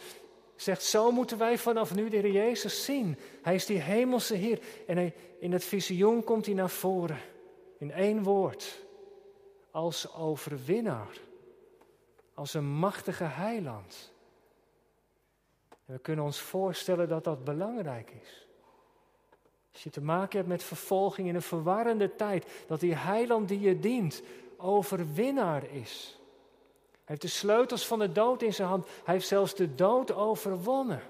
zegt, 0.56 0.84
zo 0.84 1.12
moeten 1.12 1.38
wij 1.38 1.58
vanaf 1.58 1.96
nu 1.96 2.10
de 2.10 2.18
Heer 2.18 2.32
Jezus 2.32 2.86
zien. 2.86 3.18
Hij 3.42 3.56
is 3.56 3.66
die 3.66 3.80
hemelse 3.80 4.36
Heer. 4.36 4.60
En 4.88 4.98
hij, 4.98 5.14
in 5.40 5.52
het 5.52 5.64
visioen 5.64 6.24
komt 6.24 6.46
hij 6.46 6.56
naar 6.56 6.70
voren. 6.70 7.18
In 7.78 7.92
één 7.92 8.24
woord. 8.24 8.86
Als 9.72 10.14
overwinnaar. 10.14 11.18
Als 12.34 12.54
een 12.54 12.70
machtige 12.70 13.24
heiland. 13.24 14.14
En 15.86 15.94
we 15.94 16.00
kunnen 16.00 16.26
ons 16.26 16.40
voorstellen 16.40 17.08
dat 17.08 17.24
dat 17.24 17.44
belangrijk 17.44 18.12
is. 18.22 18.48
Als 19.74 19.84
je 19.84 19.90
te 19.90 20.02
maken 20.02 20.38
hebt 20.38 20.50
met 20.50 20.64
vervolging 20.64 21.28
in 21.28 21.36
een 21.36 21.42
verwarrende 21.42 22.16
tijd, 22.16 22.46
dat 22.68 22.80
die 22.80 22.96
heiland 22.96 23.48
die 23.48 23.60
je 23.60 23.80
dient 23.80 24.22
overwinnaar 24.66 25.64
is. 25.72 26.20
Hij 26.92 27.04
heeft 27.04 27.22
de 27.22 27.28
sleutels 27.28 27.88
van 27.88 28.00
de 28.00 28.12
dood 28.12 28.42
in 28.42 28.54
zijn 28.54 28.68
hand. 28.68 28.86
Hij 29.04 29.14
heeft 29.14 29.28
zelfs 29.28 29.56
de 29.56 29.76
dood 29.76 30.14
overwonnen. 30.14 31.02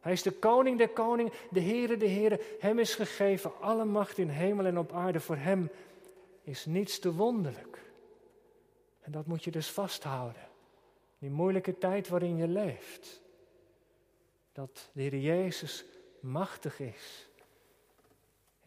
Hij 0.00 0.12
is 0.12 0.22
de 0.22 0.30
koning 0.30 0.78
der 0.78 0.88
koningen, 0.88 1.32
de 1.50 1.60
Heere 1.60 1.96
de 1.96 2.08
Heere. 2.08 2.40
Hem 2.58 2.78
is 2.78 2.94
gegeven 2.94 3.60
alle 3.60 3.84
macht 3.84 4.18
in 4.18 4.28
hemel 4.28 4.64
en 4.64 4.78
op 4.78 4.92
aarde. 4.92 5.20
Voor 5.20 5.36
hem 5.36 5.70
is 6.42 6.66
niets 6.66 6.98
te 6.98 7.14
wonderlijk. 7.14 7.82
En 9.00 9.12
dat 9.12 9.26
moet 9.26 9.44
je 9.44 9.50
dus 9.50 9.70
vasthouden. 9.70 10.48
Die 11.18 11.30
moeilijke 11.30 11.78
tijd 11.78 12.08
waarin 12.08 12.36
je 12.36 12.48
leeft. 12.48 13.20
Dat 14.52 14.90
de 14.92 15.02
Heer 15.02 15.16
Jezus 15.16 15.84
machtig 16.20 16.80
is. 16.80 17.28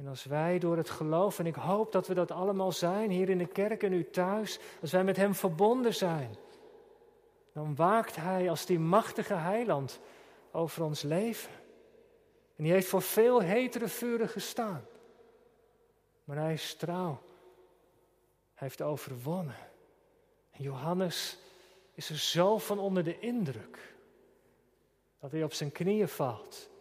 En 0.03 0.09
als 0.09 0.23
wij 0.23 0.59
door 0.59 0.77
het 0.77 0.89
geloof, 0.89 1.39
en 1.39 1.45
ik 1.45 1.55
hoop 1.55 1.91
dat 1.91 2.07
we 2.07 2.13
dat 2.13 2.31
allemaal 2.31 2.71
zijn, 2.71 3.09
hier 3.09 3.29
in 3.29 3.37
de 3.37 3.45
kerk 3.45 3.83
en 3.83 3.93
u 3.93 4.09
thuis, 4.09 4.59
als 4.81 4.91
wij 4.91 5.03
met 5.03 5.17
Hem 5.17 5.35
verbonden 5.35 5.93
zijn, 5.93 6.35
dan 7.53 7.75
waakt 7.75 8.15
Hij 8.15 8.49
als 8.49 8.65
die 8.65 8.79
machtige 8.79 9.33
heiland 9.33 9.99
over 10.51 10.83
ons 10.83 11.01
leven. 11.01 11.51
En 12.55 12.63
die 12.63 12.71
heeft 12.71 12.87
voor 12.87 13.01
veel 13.01 13.41
hetere 13.41 13.87
vuren 13.87 14.29
gestaan. 14.29 14.85
Maar 16.23 16.37
Hij 16.37 16.53
is 16.53 16.75
trouw. 16.75 17.21
Hij 18.53 18.67
heeft 18.67 18.81
overwonnen. 18.81 19.57
En 20.51 20.63
Johannes 20.63 21.37
is 21.93 22.09
er 22.09 22.17
zo 22.17 22.57
van 22.57 22.79
onder 22.79 23.03
de 23.03 23.19
indruk 23.19 23.95
dat 25.19 25.31
hij 25.31 25.43
op 25.43 25.53
zijn 25.53 25.71
knieën 25.71 26.07
valt 26.07 26.71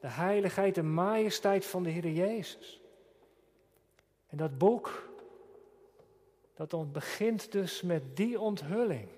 de 0.00 0.08
heiligheid 0.08 0.76
en 0.76 0.92
majesteit 0.92 1.66
van 1.66 1.82
de 1.82 1.90
Heer 1.90 2.08
Jezus. 2.08 2.80
En 4.26 4.36
dat 4.36 4.58
boek, 4.58 5.08
dat 6.54 6.92
begint 6.92 7.52
dus 7.52 7.82
met 7.82 8.16
die 8.16 8.40
onthulling. 8.40 9.08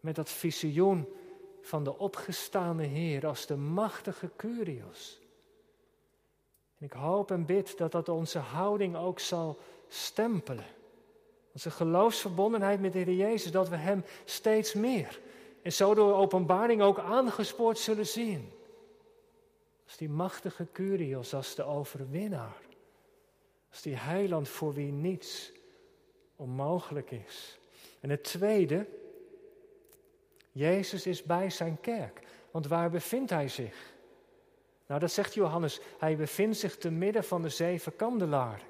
Met 0.00 0.14
dat 0.14 0.30
visioen 0.30 1.08
van 1.60 1.84
de 1.84 1.98
opgestane 1.98 2.82
Heer 2.82 3.26
als 3.26 3.46
de 3.46 3.56
machtige 3.56 4.30
Curios. 4.36 5.20
En 6.78 6.86
ik 6.86 6.92
hoop 6.92 7.30
en 7.30 7.46
bid 7.46 7.78
dat 7.78 7.92
dat 7.92 8.08
onze 8.08 8.38
houding 8.38 8.96
ook 8.96 9.18
zal 9.18 9.58
stempelen. 9.88 10.66
Onze 11.52 11.70
geloofsverbondenheid 11.70 12.80
met 12.80 12.92
de 12.92 12.98
Heer 12.98 13.14
Jezus, 13.14 13.50
dat 13.50 13.68
we 13.68 13.76
Hem 13.76 14.04
steeds 14.24 14.74
meer 14.74 15.20
en 15.62 15.72
zo 15.72 15.94
door 15.94 16.14
openbaring 16.14 16.82
ook 16.82 16.98
aangespoord 16.98 17.78
zullen 17.78 18.06
zien. 18.06 18.52
Als 19.86 19.96
die 19.96 20.08
machtige 20.08 20.66
Curios, 20.72 21.34
als 21.34 21.54
de 21.54 21.62
overwinnaar. 21.62 22.56
Als 23.70 23.82
die 23.82 23.96
heiland 23.96 24.48
voor 24.48 24.74
wie 24.74 24.92
niets 24.92 25.52
onmogelijk 26.36 27.10
is. 27.10 27.58
En 28.00 28.10
het 28.10 28.24
tweede, 28.24 28.86
Jezus 30.52 31.06
is 31.06 31.22
bij 31.22 31.50
zijn 31.50 31.80
kerk. 31.80 32.20
Want 32.50 32.66
waar 32.66 32.90
bevindt 32.90 33.30
hij 33.30 33.48
zich? 33.48 33.94
Nou, 34.86 35.00
dat 35.00 35.10
zegt 35.10 35.34
Johannes. 35.34 35.80
Hij 35.98 36.16
bevindt 36.16 36.56
zich 36.56 36.76
te 36.76 36.90
midden 36.90 37.24
van 37.24 37.42
de 37.42 37.48
zeven 37.48 37.96
kandelaren. 37.96 38.66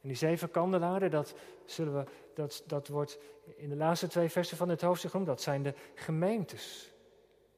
En 0.00 0.08
die 0.08 0.16
zeven 0.16 0.50
kandelaren, 0.50 1.10
dat, 1.10 1.34
zullen 1.64 1.96
we, 1.96 2.04
dat, 2.34 2.62
dat 2.66 2.88
wordt 2.88 3.18
in 3.56 3.68
de 3.68 3.76
laatste 3.76 4.06
twee 4.06 4.28
versen 4.28 4.56
van 4.56 4.68
het 4.68 4.80
hoofdstuk 4.80 5.10
genoemd. 5.10 5.28
Dat 5.28 5.42
zijn 5.42 5.62
de 5.62 5.74
gemeentes. 5.94 6.92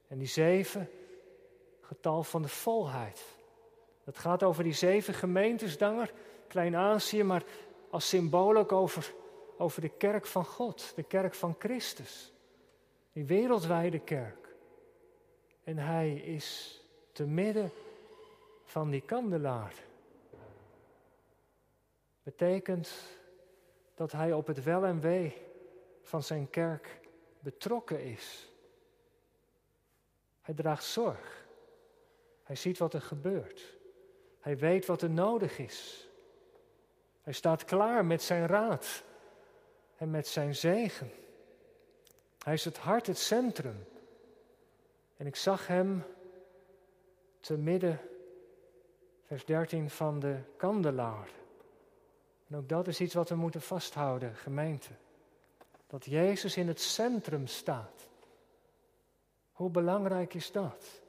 En 0.09 0.19
die 0.19 0.27
zeven, 0.27 0.89
getal 1.93 2.23
van 2.23 2.43
de 2.43 2.49
volheid. 2.49 3.25
Dat 4.05 4.19
gaat 4.19 4.43
over 4.43 4.65
die 4.65 4.73
zeven 4.73 5.15
gemeentes 5.15 5.79
daar, 5.79 6.11
Klein-Azië, 6.49 7.23
maar 7.23 7.43
als 7.91 8.09
symbool 8.09 8.57
ook 8.57 8.73
over, 8.73 9.15
over 9.59 9.81
de 9.81 9.89
kerk 9.89 10.27
van 10.27 10.45
God, 10.45 10.93
de 10.97 11.03
kerk 11.03 11.35
van 11.35 11.57
Christus. 11.59 12.33
Die 13.13 13.25
wereldwijde 13.25 13.99
kerk. 13.99 14.55
En 15.65 15.79
hij 15.79 16.15
is 16.15 16.81
te 17.13 17.25
midden 17.25 17.73
van 18.65 18.91
die 18.91 19.01
kandelaar. 19.01 19.75
Betekent 22.23 22.91
dat 23.95 24.13
hij 24.13 24.33
op 24.33 24.47
het 24.47 24.63
wel 24.63 24.85
en 24.85 25.01
wee 25.01 25.37
van 26.03 26.23
zijn 26.23 26.51
kerk 26.51 27.01
betrokken 27.39 28.05
is. 28.05 28.51
Hij 30.41 30.55
draagt 30.55 30.85
zorg. 30.85 31.42
Hij 32.53 32.61
ziet 32.61 32.79
wat 32.79 32.95
er 32.95 33.03
gebeurt. 33.03 33.77
Hij 34.41 34.59
weet 34.59 34.87
wat 34.87 35.03
er 35.03 35.11
nodig 35.11 35.59
is. 35.59 36.09
Hij 37.23 37.33
staat 37.33 37.65
klaar 37.65 38.05
met 38.05 38.23
zijn 38.23 38.47
raad 38.47 39.03
en 39.97 40.11
met 40.11 40.27
zijn 40.27 40.55
zegen. 40.55 41.11
Hij 42.43 42.55
is 42.55 42.65
het 42.65 42.79
hart, 42.79 43.07
het 43.07 43.19
centrum. 43.19 43.85
En 45.17 45.27
ik 45.27 45.37
zag 45.37 45.67
hem 45.67 46.05
te 47.41 47.57
midden, 47.57 48.01
vers 49.27 49.45
13, 49.45 49.91
van 49.91 50.21
de 50.21 50.37
kandelaar. 50.57 51.29
En 52.49 52.57
ook 52.57 52.69
dat 52.69 52.89
is 52.89 53.01
iets 53.01 53.15
wat 53.15 53.29
we 53.29 53.35
moeten 53.35 53.63
vasthouden, 53.63 54.35
gemeente. 54.35 54.91
Dat 55.87 56.05
Jezus 56.05 56.57
in 56.57 56.69
het 56.69 56.81
centrum 56.81 57.47
staat. 57.47 58.09
Hoe 59.53 59.71
belangrijk 59.71 60.35
is 60.35 60.53
dat? 60.53 61.02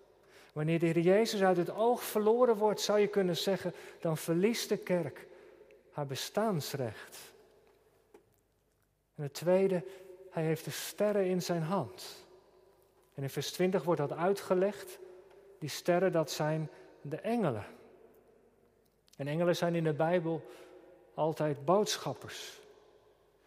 Wanneer 0.54 0.80
de 0.80 0.86
Heer 0.86 1.00
Jezus 1.00 1.44
uit 1.44 1.58
het 1.58 1.76
oog 1.76 2.04
verloren 2.04 2.56
wordt, 2.56 2.82
zou 2.82 3.00
je 3.00 3.08
kunnen 3.08 3.38
zeggen, 3.38 3.74
dan 4.00 4.18
verliest 4.18 4.70
de 4.70 4.78
kerk 4.78 5.28
haar 5.92 6.06
bestaansrecht. 6.06 7.18
En 9.16 9.24
het 9.24 9.34
tweede, 9.34 9.84
hij 10.30 10.44
heeft 10.44 10.66
de 10.66 10.72
sterren 10.72 11.26
in 11.26 11.42
zijn 11.42 11.62
hand. 11.62 12.26
En 13.14 13.24
in 13.24 13.30
vers 13.30 13.52
20 13.52 13.84
wordt 13.84 14.02
dat 14.02 14.12
uitgelegd. 14.12 15.00
Die 15.60 15.70
sterren, 15.70 16.12
dat 16.12 16.32
zijn 16.32 16.70
de 17.02 17.18
engelen. 17.18 17.66
En 19.18 19.28
engelen 19.28 19.56
zijn 19.56 19.76
in 19.76 19.84
de 19.84 19.94
Bijbel 19.94 20.42
altijd 21.14 21.66
boodschappers. 21.66 22.60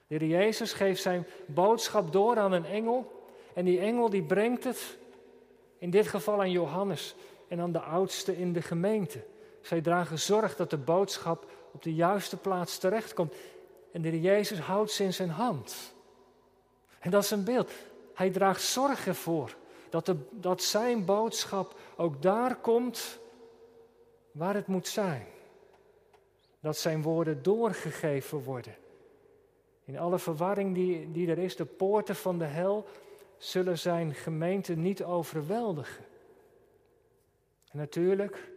De 0.07 0.15
Heer 0.15 0.29
Jezus 0.29 0.73
geeft 0.73 1.03
zijn 1.03 1.27
boodschap 1.47 2.13
door 2.13 2.39
aan 2.39 2.53
een 2.53 2.65
engel. 2.65 3.25
En 3.55 3.65
die 3.65 3.81
engel 3.81 4.11
die 4.11 4.23
brengt 4.23 4.65
het, 4.65 4.97
in 5.87 5.93
dit 5.93 6.09
geval 6.09 6.41
aan 6.41 6.51
Johannes 6.51 7.15
en 7.49 7.61
aan 7.61 7.73
de 7.73 7.81
oudste 7.81 8.37
in 8.37 8.53
de 8.53 8.63
gemeente. 8.63 9.25
Zij 9.61 9.81
dragen 9.81 10.19
zorg 10.19 10.57
dat 10.57 10.71
de 10.71 10.77
boodschap 10.77 11.51
op 11.73 11.83
de 11.83 11.95
juiste 11.95 12.37
plaats 12.37 12.79
terechtkomt. 12.79 13.35
En 13.93 14.03
de 14.03 14.21
Jezus 14.21 14.59
houdt 14.59 14.91
ze 14.91 15.05
in 15.05 15.15
zijn 15.15 15.31
hand. 15.31 15.95
En 16.99 17.11
dat 17.11 17.23
is 17.23 17.31
een 17.31 17.45
beeld. 17.45 17.71
Hij 18.15 18.31
draagt 18.31 18.63
zorg 18.63 19.07
ervoor 19.07 19.57
dat, 19.91 20.07
de, 20.07 20.17
dat 20.31 20.63
zijn 20.63 21.05
boodschap 21.05 21.79
ook 21.97 22.23
daar 22.23 22.57
komt 22.57 23.19
waar 24.31 24.55
het 24.55 24.67
moet 24.67 24.89
zijn. 24.89 25.27
Dat 26.61 26.77
zijn 26.77 27.03
woorden 27.03 27.43
doorgegeven 27.43 28.43
worden. 28.43 28.75
In 29.85 29.99
alle 29.99 30.19
verwarring 30.19 30.75
die, 30.75 31.13
die 31.13 31.31
er 31.31 31.39
is, 31.39 31.57
de 31.57 31.65
poorten 31.65 32.17
van 32.17 32.39
de 32.39 32.45
hel 32.45 32.87
zullen 33.39 33.79
zijn 33.79 34.15
gemeente 34.15 34.75
niet 34.75 35.05
overweldigen. 35.05 36.05
En 37.71 37.79
natuurlijk, 37.79 38.53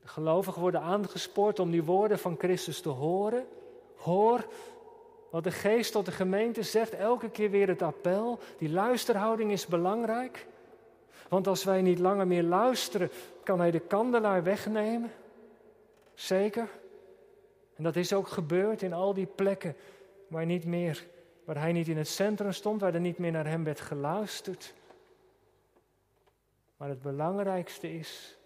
de 0.00 0.08
gelovigen 0.08 0.60
worden 0.60 0.80
aangespoord 0.80 1.58
om 1.58 1.70
die 1.70 1.84
woorden 1.84 2.18
van 2.18 2.36
Christus 2.38 2.80
te 2.80 2.88
horen. 2.88 3.46
Hoor 3.96 4.46
wat 5.30 5.44
de 5.44 5.50
geest 5.50 5.92
tot 5.92 6.04
de 6.04 6.12
gemeente 6.12 6.62
zegt, 6.62 6.94
elke 6.94 7.30
keer 7.30 7.50
weer 7.50 7.68
het 7.68 7.82
appel. 7.82 8.38
Die 8.58 8.70
luisterhouding 8.70 9.52
is 9.52 9.66
belangrijk. 9.66 10.46
Want 11.28 11.46
als 11.46 11.64
wij 11.64 11.82
niet 11.82 11.98
langer 11.98 12.26
meer 12.26 12.42
luisteren, 12.42 13.10
kan 13.42 13.60
hij 13.60 13.70
de 13.70 13.80
kandelaar 13.80 14.42
wegnemen. 14.42 15.12
Zeker. 16.14 16.68
En 17.76 17.82
dat 17.82 17.96
is 17.96 18.12
ook 18.12 18.28
gebeurd 18.28 18.82
in 18.82 18.92
al 18.92 19.14
die 19.14 19.26
plekken 19.26 19.76
waar, 20.28 20.46
niet 20.46 20.64
meer, 20.64 21.06
waar 21.44 21.58
hij 21.58 21.72
niet 21.72 21.88
in 21.88 21.96
het 21.96 22.08
centrum 22.08 22.52
stond, 22.52 22.80
waar 22.80 22.94
er 22.94 23.00
niet 23.00 23.18
meer 23.18 23.32
naar 23.32 23.46
hem 23.46 23.64
werd 23.64 23.80
geluisterd. 23.80 24.74
Maar 26.76 26.88
het 26.88 27.02
belangrijkste 27.02 27.94
is 27.94 28.38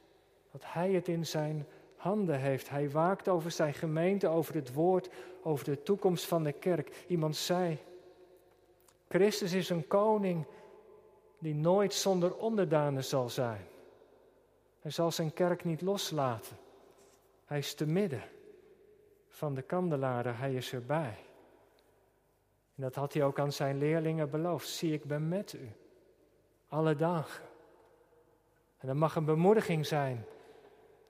dat 0.51 0.63
hij 0.65 0.93
het 0.93 1.09
in 1.09 1.27
zijn 1.27 1.67
handen 1.97 2.41
heeft. 2.41 2.69
Hij 2.69 2.91
waakt 2.91 3.29
over 3.29 3.51
zijn 3.51 3.75
gemeente, 3.75 4.29
over 4.29 4.55
het 4.55 4.73
woord, 4.73 5.09
over 5.43 5.65
de 5.65 5.83
toekomst 5.83 6.25
van 6.27 6.43
de 6.43 6.53
kerk. 6.53 7.05
Iemand 7.07 7.37
zei, 7.37 7.79
Christus 9.09 9.53
is 9.53 9.69
een 9.69 9.87
koning 9.87 10.47
die 11.39 11.55
nooit 11.55 11.95
zonder 11.95 12.37
onderdanen 12.37 13.05
zal 13.05 13.29
zijn. 13.29 13.67
Hij 14.81 14.91
zal 14.91 15.11
zijn 15.11 15.33
kerk 15.33 15.65
niet 15.65 15.81
loslaten. 15.81 16.57
Hij 17.45 17.59
is 17.59 17.75
te 17.75 17.87
midden 17.87 18.23
van 19.29 19.55
de 19.55 19.63
kandelaren, 19.63 20.37
hij 20.37 20.55
is 20.55 20.73
erbij. 20.73 21.19
En 22.77 22.83
dat 22.83 22.95
had 22.95 23.13
hij 23.13 23.25
ook 23.25 23.39
aan 23.39 23.53
zijn 23.53 23.79
leerlingen 23.79 24.31
beloofd. 24.31 24.69
Zie, 24.69 24.93
ik 24.93 25.05
ben 25.05 25.29
met 25.29 25.53
u. 25.53 25.73
Alle 26.69 26.97
dagen. 26.97 27.45
En 28.79 28.87
dat 28.87 28.97
mag 28.97 29.17
een 29.17 29.25
bemoediging 29.25 29.87
zijn 29.87 30.27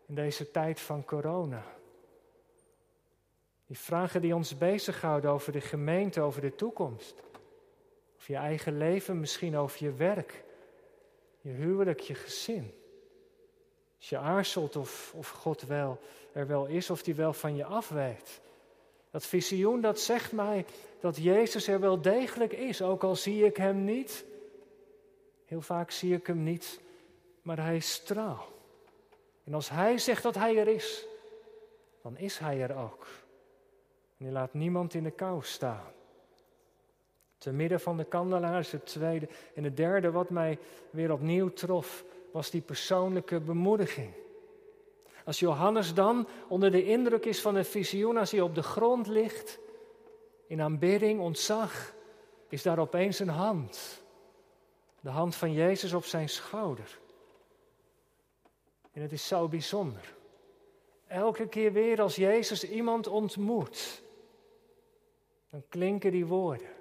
in 0.07 0.15
deze 0.15 0.51
tijd 0.51 0.81
van 0.81 1.05
corona. 1.05 1.65
Die 3.67 3.79
vragen 3.79 4.21
die 4.21 4.35
ons 4.35 4.59
bezighouden 4.59 5.31
over 5.31 5.53
de 5.53 5.61
gemeente, 5.61 6.21
over 6.21 6.41
de 6.41 6.55
toekomst. 6.55 7.23
Over 8.17 8.33
je 8.33 8.37
eigen 8.37 8.79
leven, 8.79 9.21
misschien 9.21 9.57
over 9.57 9.85
je 9.85 9.93
werk, 9.93 10.45
je 11.41 11.51
huwelijk, 11.51 12.01
je 12.01 12.15
gezin. 12.15 12.75
Als 13.97 14.09
je 14.09 14.19
aarzelt 14.19 14.77
of, 14.77 15.13
of 15.15 15.29
God 15.29 15.63
wel 15.63 16.01
er 16.33 16.47
wel 16.47 16.67
is, 16.67 16.91
of 16.91 17.03
die 17.03 17.15
wel 17.15 17.33
van 17.33 17.57
je 17.57 17.65
afwijkt. 17.65 18.41
Dat 19.15 19.27
visioen 19.27 19.81
dat 19.81 20.01
zegt 20.01 20.33
mij 20.33 20.65
dat 21.01 21.17
Jezus 21.17 21.69
er 21.69 21.81
wel 21.81 22.01
degelijk 22.01 22.53
is, 22.53 22.83
ook 22.83 23.03
al 23.03 23.17
zie 23.17 23.45
ik 23.45 23.57
hem 23.57 23.85
niet. 23.85 24.25
Heel 25.45 25.61
vaak 25.61 25.91
zie 25.91 26.15
ik 26.15 26.27
hem 26.27 26.43
niet, 26.43 26.81
maar 27.43 27.59
hij 27.59 27.81
straalt. 27.81 28.53
En 29.45 29.55
als 29.55 29.69
hij 29.69 29.99
zegt 29.99 30.23
dat 30.23 30.35
hij 30.35 30.59
er 30.59 30.69
is, 30.69 31.07
dan 32.03 32.19
is 32.19 32.39
hij 32.39 32.63
er 32.63 32.77
ook. 32.77 33.07
En 34.17 34.25
hij 34.25 34.33
laat 34.33 34.55
niemand 34.55 34.95
in 34.95 35.03
de 35.03 35.11
kou 35.11 35.43
staan. 35.43 35.93
Te 37.39 37.53
midden 37.53 37.81
van 37.81 37.97
de 37.97 38.05
kandelaar 38.05 38.59
is 38.59 38.73
het 38.73 38.87
tweede. 38.87 39.29
En 39.55 39.65
het 39.65 39.77
derde 39.77 40.11
wat 40.11 40.31
mij 40.31 40.59
weer 40.91 41.13
opnieuw 41.13 41.49
trof, 41.53 42.05
was 42.31 42.51
die 42.51 42.63
persoonlijke 42.63 43.41
bemoediging. 43.41 44.13
Als 45.25 45.39
Johannes 45.39 45.95
dan 45.95 46.29
onder 46.49 46.71
de 46.71 46.85
indruk 46.85 47.25
is 47.25 47.41
van 47.41 47.55
het 47.55 47.69
visioen, 47.69 48.17
als 48.17 48.31
hij 48.31 48.41
op 48.41 48.55
de 48.55 48.63
grond 48.63 49.07
ligt, 49.07 49.59
in 50.47 50.61
aanbidding, 50.61 51.21
ontzag, 51.21 51.95
is 52.49 52.63
daar 52.63 52.79
opeens 52.79 53.19
een 53.19 53.29
hand. 53.29 54.03
De 55.01 55.11
hand 55.11 55.35
van 55.35 55.53
Jezus 55.53 55.93
op 55.93 56.05
zijn 56.05 56.29
schouder. 56.29 56.99
En 58.93 59.03
het 59.03 59.13
is 59.13 59.27
zo 59.27 59.49
bijzonder. 59.49 60.15
Elke 61.07 61.49
keer 61.49 61.73
weer 61.73 62.01
als 62.01 62.17
Jezus 62.17 62.69
iemand 62.69 63.07
ontmoet, 63.07 64.03
dan 65.51 65.65
klinken 65.69 66.11
die 66.11 66.27
woorden. 66.27 66.73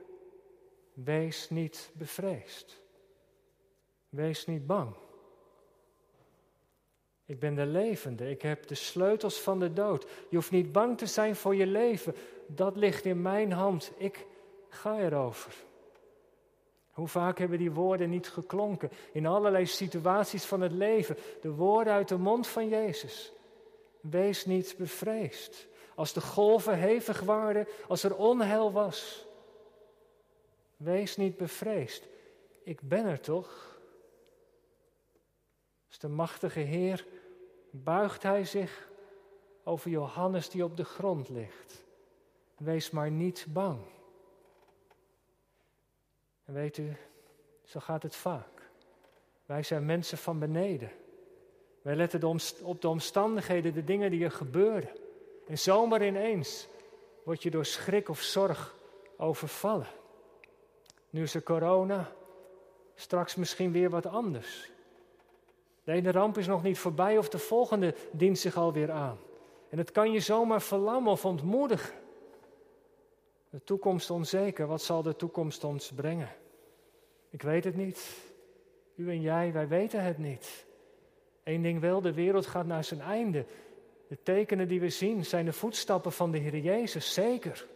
Wees 0.94 1.50
niet 1.50 1.92
bevreesd. 1.94 2.82
Wees 4.10 4.46
niet 4.46 4.66
bang. 4.66 4.96
Ik 7.26 7.40
ben 7.40 7.56
de 7.56 7.66
levende. 7.66 8.30
Ik 8.30 8.42
heb 8.42 8.68
de 8.68 8.76
sleutels 8.76 9.42
van 9.42 9.60
de 9.60 9.74
dood. 9.74 10.08
Je 10.30 10.36
hoeft 10.36 10.52
niet 10.52 10.72
bang 10.72 10.98
te 10.98 11.06
zijn 11.06 11.36
voor 11.36 11.56
je 11.56 11.66
leven. 11.66 12.16
Dat 12.48 12.76
ligt 12.76 13.06
in 13.06 13.22
mijn 13.22 13.52
hand. 13.52 13.92
Ik 13.98 14.26
ga 14.70 15.00
erover. 15.00 15.54
Hoe 16.92 17.08
vaak 17.08 17.38
hebben 17.38 17.58
die 17.58 17.72
woorden 17.72 18.10
niet 18.10 18.28
geklonken 18.28 18.92
in 19.12 19.26
allerlei 19.26 19.66
situaties 19.66 20.46
van 20.46 20.62
het 20.62 20.72
leven? 20.72 21.18
De 21.42 21.52
woorden 21.52 21.94
uit 21.94 22.08
de 22.08 22.18
mond 22.18 22.48
van 22.48 22.68
Jezus. 22.68 23.32
Wees 24.02 24.46
niet 24.46 24.76
bevreesd. 24.78 25.68
Als 25.96 26.14
de 26.14 26.22
golven 26.22 26.78
hevig 26.78 27.20
waren, 27.22 27.68
als 27.88 28.04
er 28.04 28.16
onheil 28.16 28.72
was. 28.72 29.26
Wees 30.78 31.18
niet 31.18 31.38
bevreesd. 31.38 32.08
Ik 32.64 32.82
ben 32.82 33.06
er 33.06 33.20
toch? 33.20 33.73
Als 35.94 36.02
de 36.02 36.08
machtige 36.08 36.60
Heer 36.60 37.06
buigt 37.72 38.24
hij 38.24 38.46
zich 38.46 38.90
over 39.64 39.90
Johannes 39.90 40.50
die 40.50 40.64
op 40.64 40.78
de 40.78 40.84
grond 40.84 41.30
ligt. 41.30 41.84
Wees 42.58 42.90
maar 42.90 43.12
niet 43.12 43.46
bang. 43.50 43.80
En 46.46 46.54
weet 46.54 46.78
u, 46.78 46.96
zo 47.64 47.80
gaat 47.80 48.04
het 48.04 48.16
vaak. 48.16 48.70
Wij 49.46 49.64
zijn 49.64 49.86
mensen 49.86 50.18
van 50.18 50.40
beneden. 50.40 50.92
Wij 51.82 51.96
letten 51.96 52.40
op 52.64 52.82
de 52.82 52.88
omstandigheden, 52.88 53.74
de 53.74 53.84
dingen 53.84 54.12
die 54.12 54.24
er 54.24 54.32
gebeuren. 54.32 54.92
En 55.48 55.60
zomaar 55.60 56.06
ineens 56.06 56.68
word 57.24 57.44
je 57.44 57.52
door 57.52 57.66
schrik 57.66 58.10
of 58.10 58.22
zorg 58.22 58.76
overvallen. 59.18 59.92
Nu 61.10 61.22
is 61.22 61.36
er 61.36 61.44
corona, 61.44 62.12
straks 62.96 63.36
misschien 63.36 63.72
weer 63.72 63.90
wat 63.90 64.06
anders. 64.06 64.72
De 65.84 65.92
ene 65.92 66.12
ramp 66.12 66.38
is 66.38 66.48
nog 66.48 66.64
niet 66.64 66.78
voorbij 66.78 67.18
of 67.18 67.30
de 67.30 67.38
volgende 67.38 67.96
dient 68.12 68.40
zich 68.40 68.58
alweer 68.58 68.92
aan. 68.92 69.18
En 69.70 69.78
het 69.78 69.92
kan 69.92 70.12
je 70.12 70.20
zomaar 70.20 70.62
verlammen 70.62 71.12
of 71.12 71.26
ontmoedigen. 71.26 71.96
De 73.50 73.64
toekomst 73.64 74.10
onzeker, 74.10 74.68
wat 74.68 74.82
zal 74.82 75.02
de 75.02 75.16
toekomst 75.16 75.64
ons 75.64 75.92
brengen? 75.92 76.30
Ik 77.30 77.42
weet 77.42 77.64
het 77.64 77.76
niet. 77.76 78.32
U 78.96 79.10
en 79.10 79.22
jij, 79.22 79.54
wij 79.54 79.68
weten 79.68 80.04
het 80.04 80.18
niet. 80.18 80.66
Eén 81.44 81.62
ding 81.62 81.80
wel, 81.80 82.02
de 82.02 82.14
wereld 82.14 82.46
gaat 82.46 82.66
naar 82.66 82.84
zijn 82.84 83.02
einde. 83.02 83.46
De 84.08 84.18
tekenen 84.24 84.68
die 84.68 84.80
we 84.80 84.90
zien 84.90 85.26
zijn 85.26 85.46
de 85.46 85.54
voetstappen 85.54 86.12
van 86.12 86.32
de 86.32 86.38
Heer 86.38 86.58
Jezus, 86.58 87.14
zeker. 87.14 87.68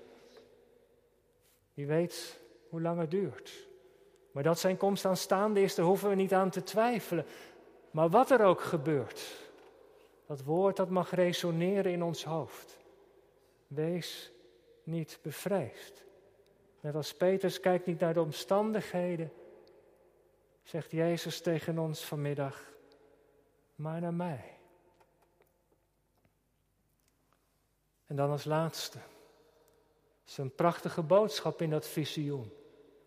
Wie 1.74 1.88
weet 1.88 2.40
hoe 2.70 2.82
lang 2.82 3.00
het 3.00 3.12
duurt. 3.12 3.68
Maar 4.32 4.44
dat 4.44 4.60
zijn 4.60 4.78
komst 4.78 5.06
aanstaande 5.06 5.62
is, 5.62 5.76
daar 5.76 5.86
hoeven 5.86 6.10
we 6.10 6.16
niet 6.16 6.34
aan 6.34 6.50
te 6.50 6.64
twijfelen. 6.64 7.26
Maar 7.98 8.10
wat 8.10 8.32
er 8.32 8.46
ook 8.46 8.62
gebeurt, 8.62 9.50
dat 10.26 10.44
woord 10.44 10.76
dat 10.76 10.90
mag 10.90 11.12
resoneren 11.12 11.92
in 11.92 12.04
ons 12.04 12.24
hoofd. 12.24 12.78
Wees 13.68 14.32
niet 14.84 15.20
bevreesd. 15.22 16.04
Net 16.80 16.96
als 16.96 17.14
Petrus 17.14 17.60
kijkt 17.60 17.86
niet 17.86 18.00
naar 18.00 18.14
de 18.14 18.22
omstandigheden, 18.22 19.32
zegt 20.64 20.92
Jezus 20.92 21.42
tegen 21.42 21.80
ons 21.80 22.06
vanmiddag, 22.06 22.62
maar 23.76 24.02
naar 24.02 24.14
mij. 24.14 24.58
En 28.06 28.16
dan 28.16 28.30
als 28.30 28.46
laatste, 28.46 28.98
een 30.36 30.56
prachtige 30.56 31.02
boodschap 31.02 31.62
in 31.62 31.70
dat 31.70 31.88
visioen. 31.88 32.54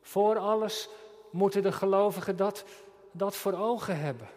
Voor 0.00 0.38
alles 0.38 0.88
moeten 1.30 1.62
de 1.62 1.72
gelovigen 1.72 2.36
dat, 2.36 2.64
dat 3.12 3.36
voor 3.36 3.54
ogen 3.54 4.00
hebben. 4.00 4.28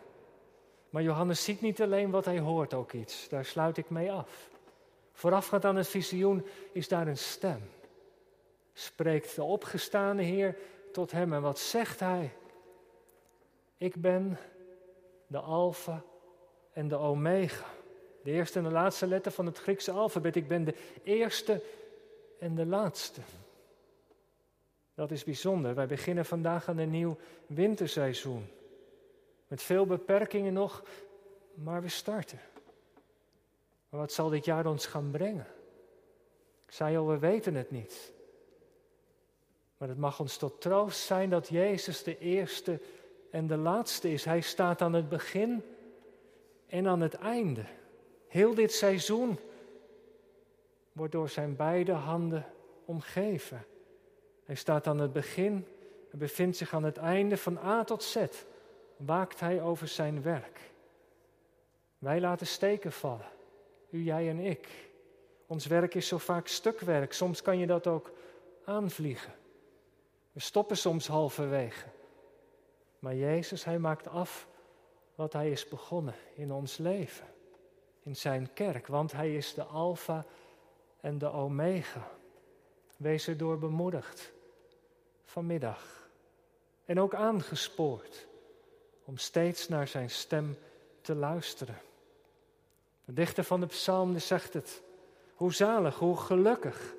Maar 0.94 1.04
Johannes 1.04 1.44
ziet 1.44 1.62
niet 1.62 1.82
alleen 1.82 2.10
wat 2.10 2.26
hij 2.26 2.40
hoort 2.40 2.74
ook 2.74 2.92
iets. 2.92 3.30
Daar 3.30 3.46
sluit 3.46 3.78
ik 3.78 3.90
mee 3.90 4.12
af. 4.12 4.50
Voorafgaand 5.14 5.66
aan 5.66 5.76
het 5.76 5.88
visioen 5.88 6.46
is 6.72 6.88
daar 6.88 7.08
een 7.08 7.18
stem. 7.18 7.70
Spreekt 8.74 9.36
de 9.36 9.44
opgestaande 9.44 10.24
Heer 10.24 10.58
tot 10.92 11.12
hem 11.12 11.34
en 11.34 11.42
wat 11.42 11.60
zegt 11.60 12.00
hij? 12.00 12.32
Ik 13.78 13.96
ben 13.96 14.38
de 15.28 15.40
Alpha 15.40 16.04
en 16.74 16.88
de 16.88 16.98
Omega. 16.98 17.66
De 18.24 18.32
eerste 18.32 18.58
en 18.58 18.66
de 18.66 18.72
laatste 18.72 19.08
letter 19.08 19.32
van 19.32 19.46
het 19.46 19.58
Griekse 19.58 19.92
alfabet. 19.92 20.36
Ik 20.36 20.48
ben 20.48 20.64
de 20.64 20.76
eerste 21.04 21.64
en 22.40 22.56
de 22.56 22.66
laatste. 22.66 23.22
Dat 24.94 25.12
is 25.12 25.24
bijzonder. 25.24 25.76
Wij 25.76 25.88
beginnen 25.88 26.26
vandaag 26.26 26.70
aan 26.70 26.78
een 26.78 26.92
nieuw 26.92 27.18
winterseizoen. 27.48 28.48
Met 29.54 29.63
veel 29.63 29.86
beperkingen 29.86 30.54
nog, 30.54 30.84
maar 31.54 31.82
we 31.82 31.89
starten. 31.89 32.39
Maar 33.89 34.00
wat 34.00 34.12
zal 34.12 34.30
dit 34.30 34.46
jaar 34.46 34.66
ons 34.66 34.86
gaan 34.86 35.12
brengen? 35.12 35.48
Ik 36.66 36.74
zei 36.74 36.98
al, 36.98 37.08
we 37.08 37.18
weten 37.18 37.56
het 37.56 37.72
niet. 37.72 38.12
Maar 39.78 39.88
het 39.88 39.98
mag 39.98 40.20
ons 40.20 40.38
tot 40.38 40.62
troost 40.62 41.00
zijn 41.00 41.30
dat 41.30 41.48
Jezus 41.48 42.04
de 42.04 42.18
eerste 42.18 42.80
en 43.32 43.48
de 43.48 43.58
laatste 43.58 44.12
is. 44.12 44.26
Hij 44.26 44.42
staat 44.42 44.82
aan 44.82 44.94
het 44.94 45.10
begin 45.10 45.63
en 46.68 46.88
aan 46.88 47.02
het 47.02 47.13
einde. 47.13 47.66
Heel 48.28 48.54
dit 48.54 48.72
seizoen 48.72 49.39
wordt 50.92 51.12
door 51.12 51.30
zijn 51.30 51.56
beide 51.56 51.92
handen 51.92 52.46
omgeven. 52.86 53.66
Hij 54.44 54.56
staat 54.56 54.88
aan 54.88 55.00
het 55.00 55.13
begin 55.13 55.68
en 56.12 56.18
bevindt 56.18 56.58
zich 56.58 56.74
aan 56.74 56.84
het 56.84 56.98
einde 56.98 57.38
van 57.38 57.58
A 57.58 57.84
tot 57.84 58.04
Z. 58.04 58.26
Waakt 59.06 59.39
hij 59.39 59.62
over 59.62 59.88
zijn 59.88 60.22
werk. 60.22 60.60
Wij 62.00 62.20
laten 62.20 62.48
steken 62.48 62.92
vallen. 62.92 63.32
U, 63.89 64.04
jij 64.04 64.30
en 64.30 64.39
ik. 64.39 64.68
Ons 65.46 65.66
werk 65.66 65.96
is 65.96 66.08
zo 66.08 66.18
vaak 66.18 66.48
stukwerk. 66.48 67.13
Soms 67.13 67.42
kan 67.42 67.58
je 67.58 67.68
dat 67.68 67.88
ook 67.88 68.12
aanvliegen. 68.66 69.34
We 70.32 70.39
stoppen 70.39 70.78
soms 70.78 71.08
halverwege. 71.08 71.88
Maar 73.00 73.16
Jezus, 73.16 73.63
Hij 73.63 73.80
maakt 73.80 74.08
af 74.08 74.48
wat 75.16 75.34
Hij 75.34 75.52
is 75.52 75.68
begonnen 75.68 76.16
in 76.36 76.52
ons 76.52 76.78
leven. 76.78 77.28
In 78.04 78.16
Zijn 78.16 78.54
kerk. 78.54 78.88
Want 78.88 79.12
Hij 79.12 79.36
is 79.36 79.54
de 79.54 79.63
Alpha 79.63 80.26
en 81.02 81.18
de 81.18 81.32
Omega. 81.32 82.12
Wees 82.98 83.28
erdoor 83.28 83.60
bemoedigd 83.60 84.34
vanmiddag. 85.24 86.10
En 86.86 87.00
ook 87.00 87.13
aangespoord 87.13 88.28
om 89.06 89.18
steeds 89.18 89.68
naar 89.68 89.88
Zijn 89.88 90.10
stem 90.10 90.58
te 91.02 91.16
luisteren. 91.16 91.78
De 93.06 93.13
dichter 93.13 93.44
van 93.44 93.60
de 93.60 93.66
psalm 93.66 94.20
zegt 94.20 94.54
het. 94.54 94.82
Hoe 95.36 95.54
zalig, 95.54 95.98
hoe 95.98 96.18
gelukkig, 96.18 96.94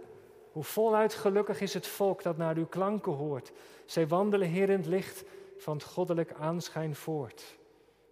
hoe 0.53 0.65
voluit 0.65 1.15
gelukkig 1.15 1.61
is 1.61 1.75
het 1.75 1.87
volk 1.87 2.23
dat 2.23 2.37
naar 2.37 2.57
uw 2.57 2.67
klanken 2.67 3.13
hoort. 3.13 3.53
Zij 3.85 4.09
wandelen 4.09 4.49
hier 4.49 4.71
in 4.71 4.77
het 4.77 4.87
licht 4.87 5.25
van 5.59 5.77
het 5.77 5.85
goddelijk 5.85 6.33
aanschijn 6.33 6.95
voort. 6.95 7.57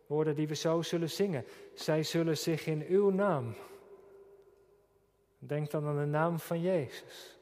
Woorden 0.06 0.34
die 0.34 0.48
we 0.48 0.54
zo 0.54 0.82
zullen 0.82 1.10
zingen. 1.10 1.44
Zij 1.74 2.02
zullen 2.02 2.38
zich 2.38 2.66
in 2.66 2.84
uw 2.88 3.10
naam. 3.10 3.54
Denk 5.38 5.70
dan 5.70 5.86
aan 5.86 5.98
de 5.98 6.06
naam 6.06 6.38
van 6.38 6.60
Jezus. 6.60 7.36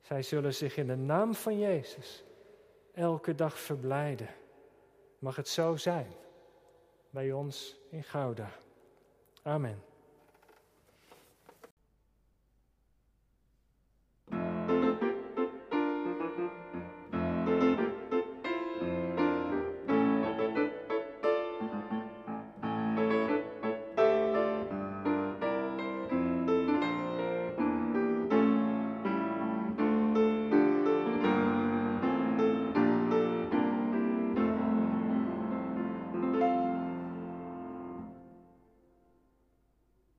Zij 0.00 0.22
zullen 0.22 0.54
zich 0.54 0.76
in 0.76 0.86
de 0.86 0.96
naam 0.96 1.34
van 1.34 1.58
Jezus 1.58 2.24
elke 2.94 3.34
dag 3.34 3.58
verblijden. 3.58 4.28
Mag 5.18 5.36
het 5.36 5.48
zo 5.48 5.76
zijn 5.76 6.12
bij 7.10 7.32
ons 7.32 7.76
in 7.90 8.04
Gouda. 8.04 8.50
Amen. 9.42 9.87